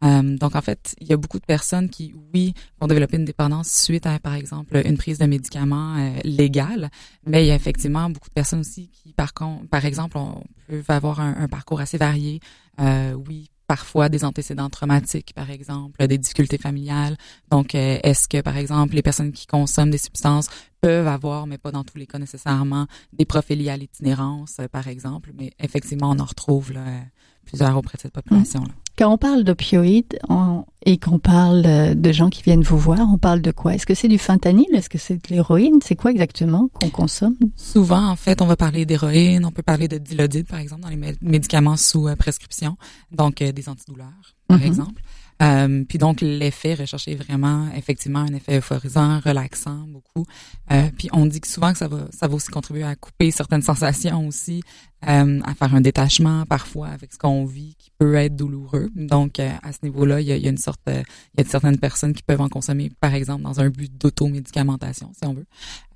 donc, 0.01 0.55
en 0.55 0.61
fait, 0.61 0.95
il 1.01 1.07
y 1.07 1.13
a 1.13 1.17
beaucoup 1.17 1.39
de 1.39 1.45
personnes 1.45 1.89
qui, 1.89 2.13
oui, 2.33 2.53
vont 2.79 2.87
développer 2.87 3.17
une 3.17 3.25
dépendance 3.25 3.69
suite 3.69 4.05
à, 4.05 4.17
par 4.19 4.35
exemple, 4.35 4.81
une 4.85 4.97
prise 4.97 5.17
de 5.17 5.25
médicaments 5.25 6.13
légale, 6.23 6.89
mais 7.25 7.43
il 7.43 7.47
y 7.47 7.51
a 7.51 7.55
effectivement 7.55 8.09
beaucoup 8.09 8.29
de 8.29 8.33
personnes 8.33 8.61
aussi 8.61 8.89
qui, 8.89 9.11
par 9.11 9.33
contre, 9.33 9.67
par 9.67 9.83
exemple, 9.83 10.17
on 10.17 10.41
peut 10.69 10.83
avoir 10.87 11.08
un, 11.17 11.47
parcours 11.47 11.81
assez 11.81 11.97
varié. 11.97 12.39
Euh, 12.79 13.13
oui, 13.13 13.49
parfois 13.69 14.09
des 14.09 14.25
antécédents 14.25 14.69
traumatiques, 14.69 15.33
par 15.33 15.51
exemple, 15.51 16.05
des 16.07 16.17
difficultés 16.17 16.57
familiales. 16.57 17.17
Donc, 17.51 17.75
euh, 17.75 17.99
est-ce 18.03 18.27
que, 18.27 18.41
par 18.41 18.57
exemple, 18.57 18.95
les 18.95 19.03
personnes 19.03 19.31
qui 19.31 19.45
consomment 19.45 19.91
des 19.91 19.99
substances 19.99 20.49
peuvent 20.81 21.07
avoir, 21.07 21.47
mais 21.47 21.57
pas 21.57 21.71
dans 21.71 21.83
tous 21.83 21.97
les 21.97 22.07
cas 22.07 22.17
nécessairement, 22.17 22.87
des 23.13 23.25
profils 23.25 23.57
liés 23.57 23.69
à 23.69 23.77
l'itinérance, 23.77 24.57
euh, 24.59 24.67
par 24.67 24.87
exemple? 24.87 25.31
Mais 25.37 25.51
effectivement, 25.59 26.09
on 26.09 26.19
en 26.19 26.25
retrouve 26.25 26.73
là, 26.73 26.83
plusieurs 27.45 27.77
auprès 27.77 27.97
de 27.97 28.01
cette 28.01 28.13
population-là. 28.13 28.73
Quand 28.99 29.13
on 29.13 29.17
parle 29.17 29.45
d'opioïdes 29.45 30.19
et 30.85 30.97
qu'on 30.97 31.19
parle 31.19 31.63
euh, 31.65 31.93
de 31.95 32.11
gens 32.11 32.29
qui 32.29 32.43
viennent 32.43 32.63
vous 32.63 32.77
voir, 32.77 32.99
on 33.09 33.17
parle 33.17 33.41
de 33.41 33.51
quoi? 33.51 33.73
Est-ce 33.73 33.85
que 33.85 33.93
c'est 33.93 34.09
du 34.09 34.17
fentanyl? 34.17 34.65
Est-ce 34.73 34.89
que 34.89 34.97
c'est 34.97 35.15
de 35.15 35.33
l'héroïne? 35.33 35.79
C'est 35.81 35.95
quoi 35.95 36.11
exactement 36.11 36.69
qu'on 36.73 36.89
consomme? 36.89 37.37
Souvent, 37.55 38.09
en 38.09 38.17
fait, 38.17 38.41
on 38.41 38.45
va 38.45 38.57
parler 38.57 38.85
d'héroïne, 38.85 39.45
on 39.45 39.51
peut 39.51 39.63
parler 39.63 39.87
de 39.87 39.97
dilodide, 39.97 40.47
par 40.47 40.59
exemple, 40.59 40.81
dans 40.81 40.89
les 40.89 41.15
médicaments 41.21 41.77
sous 41.77 42.09
euh, 42.09 42.17
prescription, 42.17 42.75
donc 43.13 43.41
euh, 43.41 43.53
des 43.53 43.69
antidouleurs, 43.69 44.35
par 44.49 44.59
mm-hmm. 44.59 44.65
exemple. 44.65 45.01
Euh, 45.41 45.85
puis 45.87 45.97
donc 45.97 46.19
l'effet 46.19 46.73
recherché 46.73 47.13
est 47.13 47.15
vraiment 47.15 47.69
effectivement 47.75 48.19
un 48.19 48.33
effet 48.33 48.57
euphorisant, 48.57 49.19
relaxant 49.19 49.85
beaucoup. 49.87 50.25
Euh, 50.71 50.89
puis 50.97 51.09
on 51.13 51.25
dit 51.25 51.39
que 51.39 51.47
souvent 51.47 51.71
que 51.71 51.77
ça 51.77 51.87
va 51.87 52.07
ça 52.11 52.27
va 52.27 52.35
aussi 52.35 52.49
contribuer 52.49 52.83
à 52.83 52.95
couper 52.95 53.31
certaines 53.31 53.61
sensations 53.61 54.27
aussi, 54.27 54.61
euh, 55.07 55.39
à 55.45 55.55
faire 55.55 55.73
un 55.73 55.79
détachement 55.79 56.45
parfois 56.45 56.87
avec 56.87 57.13
ce 57.13 57.17
qu'on 57.17 57.45
vit 57.45 57.75
qui 57.79 57.89
peut 57.97 58.15
être 58.15 58.35
douloureux. 58.35 58.89
Donc 58.95 59.39
euh, 59.39 59.49
à 59.63 59.71
ce 59.71 59.79
niveau-là, 59.83 60.19
il 60.19 60.27
y 60.27 60.33
a, 60.33 60.37
y 60.37 60.47
a, 60.47 60.49
une 60.49 60.57
sorte 60.57 60.81
il 60.87 61.03
y 61.37 61.41
a 61.41 61.49
certaines 61.49 61.77
personnes 61.77 62.13
qui 62.13 62.23
peuvent 62.23 62.41
en 62.41 62.49
consommer 62.49 62.91
par 62.99 63.13
exemple 63.13 63.43
dans 63.43 63.61
un 63.61 63.69
but 63.69 63.91
d'automédicamentation 63.97 65.11
si 65.13 65.25
on 65.25 65.33
veut. 65.33 65.45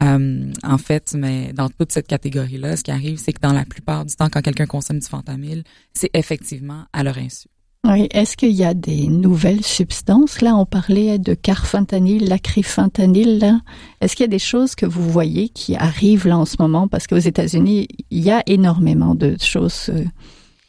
en 0.01 0.77
fait, 0.77 1.13
mais 1.15 1.51
dans 1.51 1.69
toute 1.69 1.91
cette 1.91 2.07
catégorie-là, 2.07 2.77
ce 2.77 2.83
qui 2.83 2.91
arrive, 2.91 3.17
c'est 3.17 3.33
que 3.33 3.41
dans 3.41 3.53
la 3.53 3.65
plupart 3.65 4.05
du 4.05 4.15
temps, 4.15 4.29
quand 4.29 4.41
quelqu'un 4.41 4.67
consomme 4.67 4.99
du 4.99 5.07
fentanyl, 5.07 5.63
c'est 5.93 6.09
effectivement 6.13 6.85
à 6.93 7.03
leur 7.03 7.17
insu. 7.17 7.47
Oui, 7.85 8.07
est-ce 8.11 8.37
qu'il 8.37 8.51
y 8.51 8.63
a 8.63 8.73
des 8.73 9.07
nouvelles 9.07 9.65
substances? 9.65 10.39
Là, 10.39 10.55
on 10.55 10.65
parlait 10.65 11.19
de 11.19 11.33
carfentanyl, 11.33 12.29
lacrifentanyl. 12.29 13.59
Est-ce 13.99 14.15
qu'il 14.15 14.23
y 14.23 14.29
a 14.29 14.29
des 14.29 14.39
choses 14.39 14.73
que 14.73 14.85
vous 14.85 15.09
voyez 15.11 15.49
qui 15.49 15.75
arrivent 15.75 16.25
là 16.25 16.37
en 16.37 16.45
ce 16.45 16.55
moment? 16.59 16.87
Parce 16.87 17.07
qu'aux 17.07 17.17
États-Unis, 17.17 17.89
il 18.09 18.23
y 18.23 18.31
a 18.31 18.41
énormément 18.47 19.15
de 19.15 19.35
choses 19.37 19.89
euh, 19.89 20.05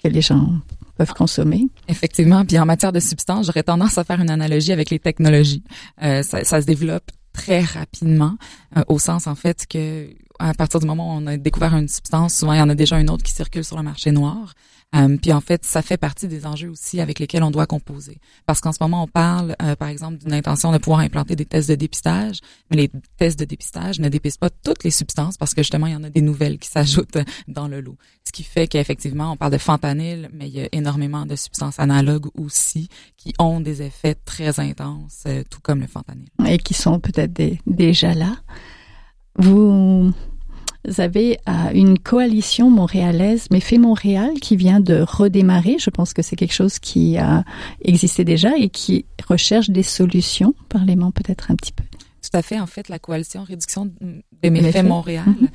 que 0.02 0.08
les 0.08 0.22
gens 0.22 0.54
peuvent 0.96 1.14
consommer. 1.14 1.68
Effectivement. 1.86 2.44
Puis 2.44 2.58
en 2.58 2.66
matière 2.66 2.90
de 2.90 2.98
substances, 2.98 3.46
j'aurais 3.46 3.62
tendance 3.62 3.96
à 3.96 4.02
faire 4.02 4.20
une 4.20 4.30
analogie 4.30 4.72
avec 4.72 4.90
les 4.90 4.98
technologies. 4.98 5.62
Euh, 6.02 6.24
ça, 6.24 6.42
ça, 6.42 6.60
se 6.60 6.66
développe 6.66 7.12
très 7.32 7.60
rapidement, 7.60 8.34
euh, 8.76 8.82
au 8.88 8.98
sens 8.98 9.28
en 9.28 9.36
fait 9.36 9.68
que 9.68 10.08
à 10.38 10.52
partir 10.54 10.80
du 10.80 10.86
moment 10.86 11.14
où 11.14 11.20
on 11.20 11.26
a 11.26 11.36
découvert 11.36 11.74
une 11.76 11.88
substance, 11.88 12.34
souvent 12.34 12.52
il 12.52 12.58
y 12.58 12.62
en 12.62 12.68
a 12.68 12.74
déjà 12.74 12.98
une 12.98 13.10
autre 13.10 13.22
qui 13.22 13.32
circule 13.32 13.64
sur 13.64 13.76
le 13.76 13.82
marché 13.82 14.10
noir. 14.10 14.54
Euh, 14.94 15.16
puis 15.20 15.32
en 15.32 15.40
fait, 15.40 15.64
ça 15.64 15.82
fait 15.82 15.96
partie 15.96 16.28
des 16.28 16.46
enjeux 16.46 16.68
aussi 16.68 17.00
avec 17.00 17.18
lesquels 17.18 17.42
on 17.42 17.50
doit 17.50 17.66
composer. 17.66 18.18
Parce 18.46 18.60
qu'en 18.60 18.72
ce 18.72 18.78
moment, 18.80 19.02
on 19.02 19.08
parle, 19.08 19.56
euh, 19.60 19.74
par 19.74 19.88
exemple, 19.88 20.18
d'une 20.18 20.32
intention 20.32 20.70
de 20.72 20.78
pouvoir 20.78 21.00
implanter 21.00 21.34
des 21.34 21.44
tests 21.44 21.68
de 21.68 21.74
dépistage, 21.74 22.38
mais 22.70 22.76
les 22.76 22.90
tests 23.16 23.38
de 23.38 23.44
dépistage 23.44 23.98
ne 23.98 24.08
dépistent 24.08 24.38
pas 24.38 24.50
toutes 24.50 24.84
les 24.84 24.90
substances 24.90 25.36
parce 25.36 25.52
que 25.52 25.62
justement, 25.62 25.86
il 25.86 25.94
y 25.94 25.96
en 25.96 26.04
a 26.04 26.10
des 26.10 26.20
nouvelles 26.20 26.58
qui 26.58 26.68
s'ajoutent 26.68 27.18
dans 27.48 27.66
le 27.66 27.80
lot. 27.80 27.96
Ce 28.24 28.30
qui 28.30 28.44
fait 28.44 28.68
qu'effectivement, 28.68 29.32
on 29.32 29.36
parle 29.36 29.52
de 29.52 29.58
fentanyl, 29.58 30.30
mais 30.32 30.48
il 30.48 30.54
y 30.54 30.60
a 30.60 30.68
énormément 30.70 31.26
de 31.26 31.34
substances 31.34 31.80
analogues 31.80 32.28
aussi 32.34 32.88
qui 33.16 33.32
ont 33.38 33.60
des 33.60 33.82
effets 33.82 34.14
très 34.14 34.60
intenses, 34.60 35.24
euh, 35.26 35.42
tout 35.50 35.60
comme 35.60 35.80
le 35.80 35.88
fentanyl. 35.88 36.28
Et 36.46 36.58
qui 36.58 36.74
sont 36.74 37.00
peut-être 37.00 37.32
déjà 37.66 38.14
là. 38.14 38.36
Vous 39.36 40.12
avez 40.98 41.38
euh, 41.48 41.52
une 41.72 41.98
coalition 41.98 42.70
montréalaise, 42.70 43.46
mais 43.50 43.60
fait 43.60 43.78
Montréal, 43.78 44.34
qui 44.40 44.56
vient 44.56 44.80
de 44.80 45.00
redémarrer. 45.00 45.76
Je 45.78 45.90
pense 45.90 46.12
que 46.12 46.22
c'est 46.22 46.36
quelque 46.36 46.54
chose 46.54 46.78
qui 46.78 47.16
a 47.16 47.44
existé 47.82 48.24
déjà 48.24 48.56
et 48.56 48.68
qui 48.68 49.06
recherche 49.28 49.70
des 49.70 49.82
solutions. 49.82 50.54
Parlez-moi 50.68 51.10
peut-être 51.14 51.50
un 51.50 51.56
petit 51.56 51.72
peu. 51.72 51.84
Tout 52.22 52.36
à 52.36 52.42
fait. 52.42 52.60
En 52.60 52.66
fait, 52.66 52.88
la 52.88 52.98
coalition 52.98 53.44
réduction 53.44 53.90
des 54.42 54.50
méfaits 54.50 54.84
Montréal 54.84 55.24
mhm. 55.26 55.48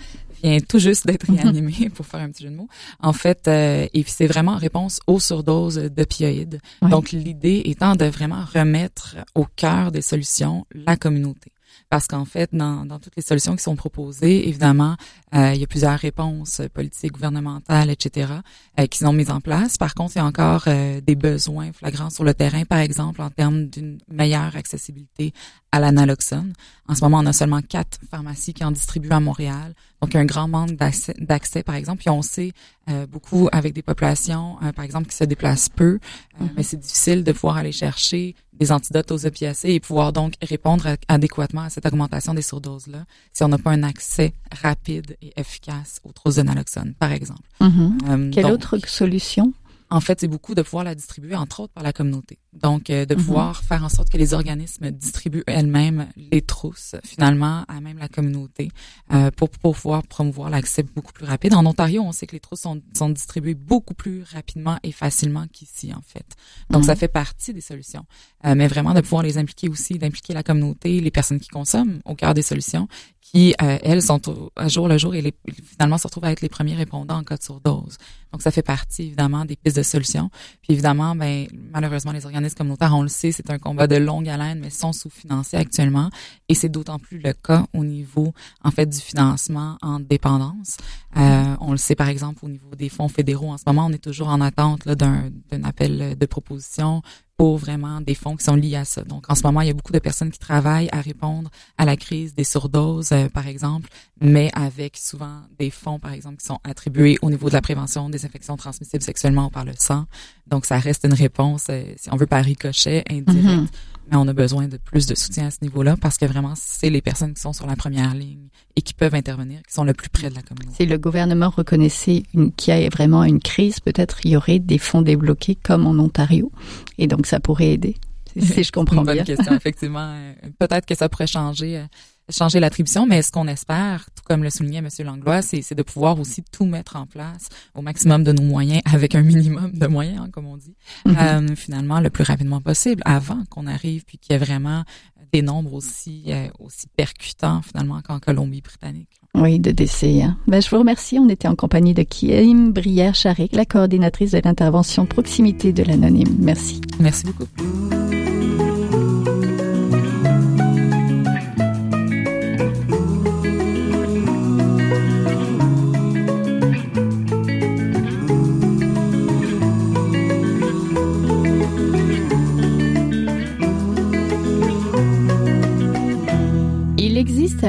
vient 0.44 0.58
tout 0.60 0.80
juste 0.80 1.08
d'être 1.08 1.32
réanimée, 1.32 1.90
pour 1.94 2.06
faire 2.06 2.20
un 2.20 2.30
petit 2.30 2.44
jeu 2.44 2.50
de 2.50 2.56
mots. 2.56 2.70
En 3.00 3.14
fait, 3.14 3.48
euh, 3.48 3.88
et 3.94 4.04
c'est 4.08 4.28
vraiment 4.28 4.54
en 4.54 4.58
réponse 4.58 5.00
aux 5.08 5.20
surdoses 5.20 5.78
d'opioïdes. 5.78 6.60
Donc, 6.82 7.12
l'idée 7.12 7.62
étant 7.66 7.96
de 7.96 8.06
vraiment 8.06 8.44
remettre 8.54 9.18
au 9.36 9.46
cœur 9.56 9.92
des 9.92 10.02
solutions 10.02 10.66
la 10.74 10.98
communauté 10.98 11.52
parce 11.90 12.08
qu'en 12.08 12.26
fait, 12.26 12.50
dans, 12.54 12.86
dans, 12.86 13.00
toutes 13.00 13.16
les 13.16 13.24
solutions 13.24 13.56
qui 13.56 13.64
sont 13.64 13.76
proposées, 13.76 14.48
évidemment, 14.48 14.96
euh, 15.34 15.54
il 15.56 15.60
y 15.60 15.64
a 15.64 15.68
plusieurs 15.68 15.98
réponses 15.98 16.62
politiques, 16.74 17.14
gouvernementales, 17.14 17.90
etc., 17.90 18.32
euh, 18.80 18.86
qui 18.86 19.00
sont 19.00 19.12
mises 19.12 19.32
en 19.32 19.42
place. 19.42 19.78
Par 19.78 19.96
contre, 19.96 20.14
il 20.16 20.20
y 20.20 20.22
a 20.22 20.26
encore 20.26 20.66
euh, 20.68 21.02
des 21.02 21.16
besoins 21.16 21.72
flagrants 21.74 22.12
sur 22.12 22.24
le 22.24 22.36
terrain, 22.36 22.64
par 22.64 22.80
exemple, 22.80 23.22
en 23.22 23.32
termes 23.32 23.66
d'une 23.66 23.98
meilleure 24.08 24.56
accessibilité 24.56 25.34
à 25.72 25.80
l'analoxone. 25.80 26.54
En 26.88 26.96
ce 26.96 27.04
moment, 27.04 27.20
on 27.20 27.26
a 27.26 27.34
seulement 27.34 27.62
quatre 27.62 28.00
pharmacies 28.10 28.54
qui 28.54 28.64
en 28.64 28.72
distribuent 28.72 29.12
à 29.12 29.20
Montréal. 29.20 29.74
Donc, 30.02 30.12
il 30.12 30.16
y 30.16 30.18
a 30.18 30.22
un 30.22 30.26
grand 30.26 30.48
manque 30.48 30.72
d'accès, 30.76 31.64
par 31.64 31.76
exemple. 31.76 32.00
Puis 32.00 32.10
on 32.10 32.22
sait 32.22 32.54
euh, 32.90 33.06
beaucoup 33.06 33.50
avec 33.52 33.74
des 33.74 33.82
populations, 33.82 34.58
euh, 34.64 34.72
par 34.72 34.86
exemple, 34.86 35.08
qui 35.08 35.16
se 35.16 35.24
déplacent 35.24 35.70
peu, 35.70 36.00
euh, 36.42 36.44
mm-hmm. 36.44 36.50
mais 36.56 36.64
c'est 36.64 36.78
difficile 36.78 37.24
de 37.24 37.32
pouvoir 37.32 37.58
aller 37.58 37.72
chercher 37.72 38.36
des 38.60 38.72
antidotes 38.72 39.12
aux 39.12 39.26
opiacés 39.26 39.70
et 39.70 39.80
pouvoir 39.80 40.14
donc 40.14 40.34
répondre 40.42 40.88
adéquatement 41.08 41.62
à 41.62 41.70
cette 41.70 41.86
augmentation 41.86 42.34
des 42.34 42.42
surdoses-là 42.42 43.06
si 43.34 43.44
on 43.44 43.48
n'a 43.48 43.58
pas 43.58 43.72
un 43.72 43.84
accès 43.84 44.34
rapide 44.52 45.18
et 45.22 45.34
efficace 45.38 46.02
aux 46.04 46.12
trousses 46.12 46.36
de 46.36 46.42
naloxone, 46.44 46.94
par 47.00 47.12
exemple. 47.12 47.42
Mm-hmm. 47.62 48.32
Quelle 48.32 48.46
autre 48.48 48.78
solution? 48.86 49.54
En 49.92 50.02
fait, 50.02 50.20
c'est 50.20 50.28
beaucoup 50.28 50.54
de 50.54 50.62
pouvoir 50.62 50.84
la 50.84 50.94
distribuer, 50.94 51.36
entre 51.36 51.62
autres, 51.62 51.74
par 51.74 51.84
la 51.84 51.94
communauté. 51.94 52.38
Donc, 52.54 52.90
euh, 52.90 53.06
de 53.06 53.16
mhm. 53.16 53.24
pouvoir 53.24 53.64
faire 53.64 53.84
en 53.84 53.90
sorte 53.90 54.10
que 54.10 54.18
les 54.18 54.34
organismes 54.34 54.92
distribuent 54.92 55.44
elles-mêmes 55.48 56.08
les 56.16 56.42
trousses, 56.42 56.96
finalement, 57.04 57.66
à 57.68 57.82
même 57.82 57.98
la 57.98 58.08
communauté, 58.08 58.70
euh, 59.14 59.32
pour, 59.32 59.50
pouvoir 59.50 60.04
promouvoir 60.04 60.50
l'accès 60.50 60.84
beaucoup 60.84 61.14
plus 61.14 61.26
rapide. 61.26 61.54
En 61.54 61.66
Ontario, 61.66 62.02
on 62.04 62.12
sait 62.12 62.28
que 62.28 62.34
les 62.34 62.40
trousses 62.40 62.62
sont, 62.62 62.82
sont 62.96 63.10
distribuées 63.10 63.56
beaucoup 63.56 63.94
plus 63.94 64.24
rapidement 64.32 64.78
et 64.84 64.92
facilement 64.92 65.48
qu'ici, 65.52 65.94
en 65.94 66.02
fait. 66.02 66.36
Donc, 66.70 66.86
ça 66.86 66.94
mhm. 66.94 67.00
fait 67.00 67.08
partie 67.08 67.54
des 67.54 67.62
solutions. 67.62 68.06
Euh, 68.46 68.56
mais 68.56 68.68
vraiment, 68.68 68.94
de 68.94 69.02
pouvoir 69.02 69.24
les 69.24 69.38
impliquer 69.38 69.70
aussi, 69.70 69.98
d'impliquer 69.98 70.34
la 70.34 70.44
communauté, 70.44 71.02
les 71.02 71.12
personnes 71.12 71.40
qui 71.40 71.50
consomment 71.50 72.00
au 72.06 72.16
cœur 72.16 72.34
des 72.34 72.42
solutions, 72.44 72.88
qui, 73.32 73.54
euh, 73.62 73.78
elles, 73.84 74.02
sont 74.02 74.50
à 74.56 74.68
jour 74.68 74.88
le 74.88 74.98
jour 74.98 75.14
et 75.14 75.22
les, 75.22 75.34
finalement 75.64 76.00
se 76.00 76.08
retrouvent 76.08 76.26
à 76.26 76.32
être 76.32 76.42
les 76.42 76.50
premiers 76.50 76.76
répondants 76.76 77.18
en 77.18 77.24
cas 77.24 77.38
de 77.38 77.44
surdose. 77.44 77.98
Donc, 78.32 78.42
ça 78.42 78.50
fait 78.50 78.64
partie, 78.64 79.04
évidemment, 79.04 79.46
des 79.46 79.56
pistes 79.56 79.78
de 79.78 79.84
solutions. 79.84 80.32
Puis, 80.62 80.74
évidemment, 80.74 81.16
ben, 81.16 81.48
malheureusement, 81.72 82.12
les 82.12 82.26
organismes 82.26 82.56
communautaires, 82.56 82.96
on 82.96 83.04
le 83.04 83.08
sait, 83.08 83.32
c'est 83.32 83.52
un 83.52 83.60
combat 83.60 83.86
de 83.86 83.98
longue 83.98 84.28
haleine, 84.28 84.60
mais 84.60 84.72
sont 84.72 84.94
sous-financés 84.94 85.58
actuellement. 85.58 86.10
Et 86.48 86.56
c'est 86.56 86.70
d'autant 86.70 86.98
plus 86.98 87.20
le 87.20 87.34
cas 87.34 87.66
au 87.74 87.84
niveau, 87.84 88.34
en 88.64 88.72
fait, 88.72 88.88
du 88.88 89.00
financement 89.00 89.78
en 89.84 90.00
dépendance. 90.00 90.78
Euh, 91.18 91.56
on 91.60 91.72
le 91.72 91.78
sait, 91.78 91.96
par 91.96 92.10
exemple, 92.10 92.44
au 92.44 92.50
niveau 92.50 92.74
des 92.76 92.90
fonds 92.90 93.10
fédéraux. 93.10 93.52
En 93.52 93.58
ce 93.58 93.64
moment, 93.68 93.86
on 93.86 93.94
est 93.94 94.04
toujours 94.04 94.30
en 94.30 94.42
attente 94.42 94.88
d'un 94.88 95.32
appel 95.64 96.18
de 96.18 96.26
proposition 96.26 97.04
pour 97.40 97.58
vraiment 97.58 98.02
des 98.02 98.16
fonds 98.16 98.36
qui 98.36 98.44
sont 98.44 98.56
liés 98.56 98.76
à 98.76 98.84
ça. 98.84 99.02
Donc, 99.04 99.30
en 99.30 99.34
ce 99.34 99.44
moment, 99.44 99.62
il 99.62 99.68
y 99.68 99.70
a 99.70 99.74
beaucoup 99.74 99.94
de 99.94 100.00
personnes 100.00 100.30
qui 100.30 100.40
travaillent 100.40 100.90
à 100.92 101.00
répondre 101.00 101.50
à 101.78 101.86
la 101.86 101.96
crise 101.96 102.36
des 102.36 102.44
surdoses, 102.44 103.14
euh, 103.14 103.30
par 103.30 103.48
exemple, 103.48 103.88
mais 104.20 104.52
avec 104.54 104.98
souvent 104.98 105.40
des 105.58 105.70
fonds, 105.70 106.00
par 106.00 106.12
exemple, 106.12 106.36
qui 106.36 106.46
sont 106.46 106.60
attribués 106.66 107.18
au 107.22 107.30
niveau 107.30 107.48
de 107.48 107.54
la 107.54 107.62
prévention 107.62 108.10
des 108.10 108.26
infections 108.26 108.58
transmissibles 108.58 109.02
sexuellement 109.02 109.50
par 109.50 109.64
le 109.64 109.72
sang. 109.78 110.04
Donc, 110.48 110.66
ça 110.66 110.80
reste 110.80 111.06
une 111.06 111.14
réponse, 111.14 111.68
euh, 111.70 111.86
si 111.96 112.12
on 112.12 112.18
veut, 112.18 112.28
par 112.28 112.44
ricochet, 112.44 113.06
indirect. 113.10 113.48
Mm-hmm. 113.48 113.68
Mais 114.12 114.18
on 114.18 114.28
a 114.28 114.34
besoin 114.34 114.68
de 114.68 114.78
plus 114.78 115.06
de 115.06 115.16
soutien 115.16 115.48
à 115.48 115.52
ce 115.52 115.58
niveau-là 115.62 115.96
parce 116.00 116.18
que 116.18 116.26
vraiment, 116.26 116.54
c'est 116.56 116.90
les 116.90 117.02
personnes 117.02 117.34
qui 117.34 117.42
sont 117.42 117.54
sur 117.54 117.68
la 117.68 117.76
première 117.76 118.14
ligne 118.16 118.50
et 118.76 118.82
qui 118.82 118.94
peuvent 118.94 119.16
intervenir, 119.16 119.62
qui 119.68 119.74
sont 119.74 119.84
le 119.84 119.94
plus 119.94 120.10
près 120.10 120.30
de 120.30 120.36
la 120.36 120.42
communauté. 120.42 120.76
Si 120.76 120.86
le 120.86 120.98
gouvernement 120.98 121.50
reconnaissait 121.50 122.24
qu'il 122.58 122.74
y 122.78 122.86
a 122.86 122.90
vraiment 122.90 123.24
une 123.24 123.40
crise, 123.40 123.80
peut-être 123.80 124.26
il 124.26 124.32
y 124.32 124.38
aurait 124.38 124.60
des 124.60 124.78
fonds 124.78 125.02
débloqués 125.02 125.56
comme 125.56 125.86
en 125.86 125.92
Ontario. 126.02 126.52
Et 126.98 127.08
donc, 127.08 127.26
ça 127.26 127.40
pourrait 127.40 127.72
aider. 127.72 127.96
Si 128.38 128.64
je 128.64 128.72
comprends 128.72 129.02
bien. 129.04 129.16
Bonne 129.16 129.24
question, 129.24 129.54
effectivement. 129.56 130.14
Euh, 130.14 130.34
peut-être 130.60 130.86
que 130.86 130.96
ça 130.96 131.10
pourrait 131.10 131.28
changer 131.28 131.78
euh, 131.78 131.86
changer 132.30 132.60
l'attribution, 132.60 133.06
mais 133.06 133.22
ce 133.22 133.32
qu'on 133.32 133.48
espère, 133.48 134.06
tout 134.16 134.24
comme 134.24 134.44
le 134.44 134.50
soulignait 134.50 134.80
M. 134.80 134.88
Langlois, 135.06 135.42
c'est 135.42 135.74
de 135.74 135.84
pouvoir 135.84 136.20
aussi 136.20 136.44
tout 136.52 136.66
mettre 136.66 136.96
en 136.96 137.06
place 137.06 137.50
au 137.76 137.82
maximum 137.82 138.24
de 138.24 138.32
nos 138.32 138.44
moyens, 138.44 138.82
avec 138.94 139.16
un 139.16 139.22
minimum 139.22 139.72
de 139.74 139.88
moyens, 139.88 140.22
hein, 140.22 140.30
comme 140.32 140.46
on 140.46 140.58
dit, 140.58 140.76
mm-hmm. 141.06 141.52
euh, 141.52 141.56
finalement, 141.56 142.00
le 142.00 142.10
plus 142.10 142.24
rapidement 142.24 142.62
possible, 142.62 143.02
avant 143.06 143.44
qu'on 143.50 143.68
arrive, 143.68 144.04
puis 144.06 144.18
qu'il 144.18 144.34
y 144.34 144.36
ait 144.36 144.40
vraiment 144.40 144.84
des 145.32 145.42
nombres 145.42 145.74
aussi, 145.74 146.24
euh, 146.28 146.48
aussi 146.60 146.88
percutants, 146.96 147.62
finalement, 147.62 148.02
qu'en 148.02 148.20
Colombie-Britannique. 148.20 149.10
Oui, 149.36 149.60
de 149.60 149.72
décès. 149.72 150.24
Hein. 150.24 150.38
Ben, 150.48 150.62
je 150.62 150.70
vous 150.70 150.80
remercie. 150.80 151.20
On 151.20 151.30
était 151.30 151.48
en 151.48 151.56
compagnie 151.56 151.94
de 151.94 152.04
Kim 152.04 152.72
Brière-Charek, 152.72 153.54
la 153.54 153.66
coordinatrice 153.66 154.32
de 154.32 154.42
l'intervention 154.44 155.06
proximité 155.06 155.72
de 155.72 155.84
l'anonyme. 155.84 156.36
Merci. 156.40 156.82
Merci 157.00 157.26
beaucoup. 157.26 157.48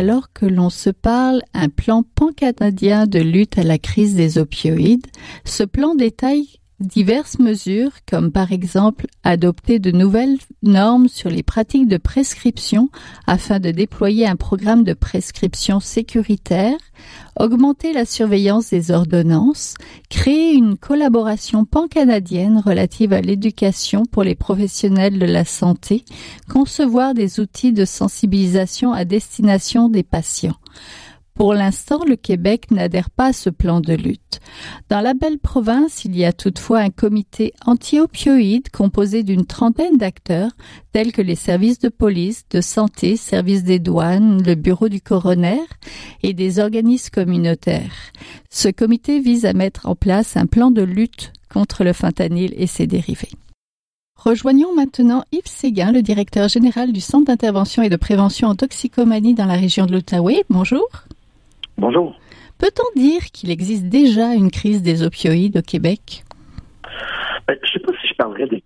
Alors 0.01 0.33
que 0.33 0.47
l'on 0.47 0.71
se 0.71 0.89
parle 0.89 1.43
un 1.53 1.69
plan 1.69 2.03
pan-canadien 2.03 3.07
de 3.07 3.19
lutte 3.19 3.59
à 3.59 3.63
la 3.63 3.77
crise 3.77 4.15
des 4.15 4.39
opioïdes. 4.39 5.07
Ce 5.45 5.63
plan 5.63 5.95
détaille 5.95 6.60
diverses 6.81 7.39
mesures, 7.39 7.93
comme 8.09 8.33
par 8.33 8.53
exemple 8.53 9.07
adopter 9.23 9.79
de 9.79 9.91
nouvelles 9.91 10.39
normes 10.63 11.09
sur 11.09 11.31
les 11.31 11.43
pratiques 11.43 11.89
de 11.89 11.99
prescription 11.99 12.89
afin 13.27 13.61
de 13.61 13.71
déployer 13.71 14.27
un 14.27 14.37
programme 14.37 14.83
de 14.83 14.95
prescription 14.95 15.79
sécuritaire, 15.79 16.77
augmenter 17.39 17.93
la 17.93 18.07
surveillance 18.07 18.71
des 18.71 18.91
ordonnances, 18.91 19.75
créer 20.09 20.55
une 20.55 20.77
collaboration 20.77 21.65
pan-canadienne 21.65 22.63
relative 22.65 23.13
à 23.13 23.21
l'éducation 23.21 24.05
pour 24.07 24.23
les 24.23 24.35
professionnels 24.35 25.19
de 25.19 25.27
la 25.27 25.45
santé, 25.45 26.05
concevoir 26.49 27.15
des 27.15 27.41
outils 27.41 27.73
de 27.73 27.85
sensibilisation 27.85 28.93
à 28.93 29.05
destination 29.05 29.89
des 29.89 30.03
patients. 30.03 30.57
Pour 31.41 31.55
l'instant, 31.55 32.05
le 32.07 32.17
Québec 32.17 32.71
n'adhère 32.71 33.09
pas 33.09 33.29
à 33.29 33.33
ce 33.33 33.49
plan 33.49 33.81
de 33.81 33.95
lutte. 33.95 34.41
Dans 34.91 35.01
la 35.01 35.15
belle 35.15 35.39
province, 35.39 36.05
il 36.05 36.15
y 36.15 36.27
a 36.27 36.35
toutefois 36.35 36.81
un 36.81 36.91
comité 36.91 37.55
anti-opioïde 37.65 38.69
composé 38.69 39.23
d'une 39.23 39.47
trentaine 39.47 39.97
d'acteurs, 39.97 40.51
tels 40.93 41.13
que 41.13 41.23
les 41.23 41.37
services 41.37 41.79
de 41.79 41.89
police, 41.89 42.45
de 42.51 42.61
santé, 42.61 43.17
services 43.17 43.65
des 43.65 43.79
douanes, 43.79 44.43
le 44.43 44.55
bureau 44.55 44.91
du 44.91 45.01
coroner 45.01 45.63
et 46.23 46.35
des 46.35 46.59
organismes 46.59 47.09
communautaires. 47.09 48.13
Ce 48.51 48.69
comité 48.69 49.19
vise 49.19 49.47
à 49.47 49.55
mettre 49.55 49.89
en 49.89 49.97
place 49.97 50.37
un 50.37 50.45
plan 50.45 50.71
de 50.71 50.83
lutte 50.83 51.33
contre 51.49 51.85
le 51.85 51.95
fentanyl 51.95 52.53
et 52.59 52.67
ses 52.67 52.87
dérivés. 52.87 53.33
Rejoignons 54.15 54.75
maintenant 54.75 55.25
Yves 55.33 55.47
Séguin, 55.47 55.91
le 55.91 56.03
directeur 56.03 56.49
général 56.49 56.93
du 56.93 57.01
Centre 57.01 57.29
d'intervention 57.29 57.83
et 57.83 57.89
de 57.89 57.97
prévention 57.97 58.49
en 58.49 58.57
toxicomanie 58.57 59.33
dans 59.33 59.47
la 59.47 59.57
région 59.57 59.87
de 59.87 59.93
l'Outaouais. 59.93 60.45
Bonjour. 60.51 60.87
Bonjour. 61.81 62.15
Peut-on 62.59 63.01
dire 63.01 63.23
qu'il 63.33 63.51
existe 63.51 63.87
déjà 63.87 64.35
une 64.35 64.51
crise 64.51 64.83
des 64.83 65.03
opioïdes 65.03 65.57
au 65.57 65.63
Québec? 65.63 66.25
Ben, 67.49 67.57
je 67.63 67.69
ne 67.69 67.73
sais 67.73 67.79
pas 67.79 67.93
si 68.03 68.09
je 68.09 68.15
parlerais 68.17 68.47
de 68.49 68.61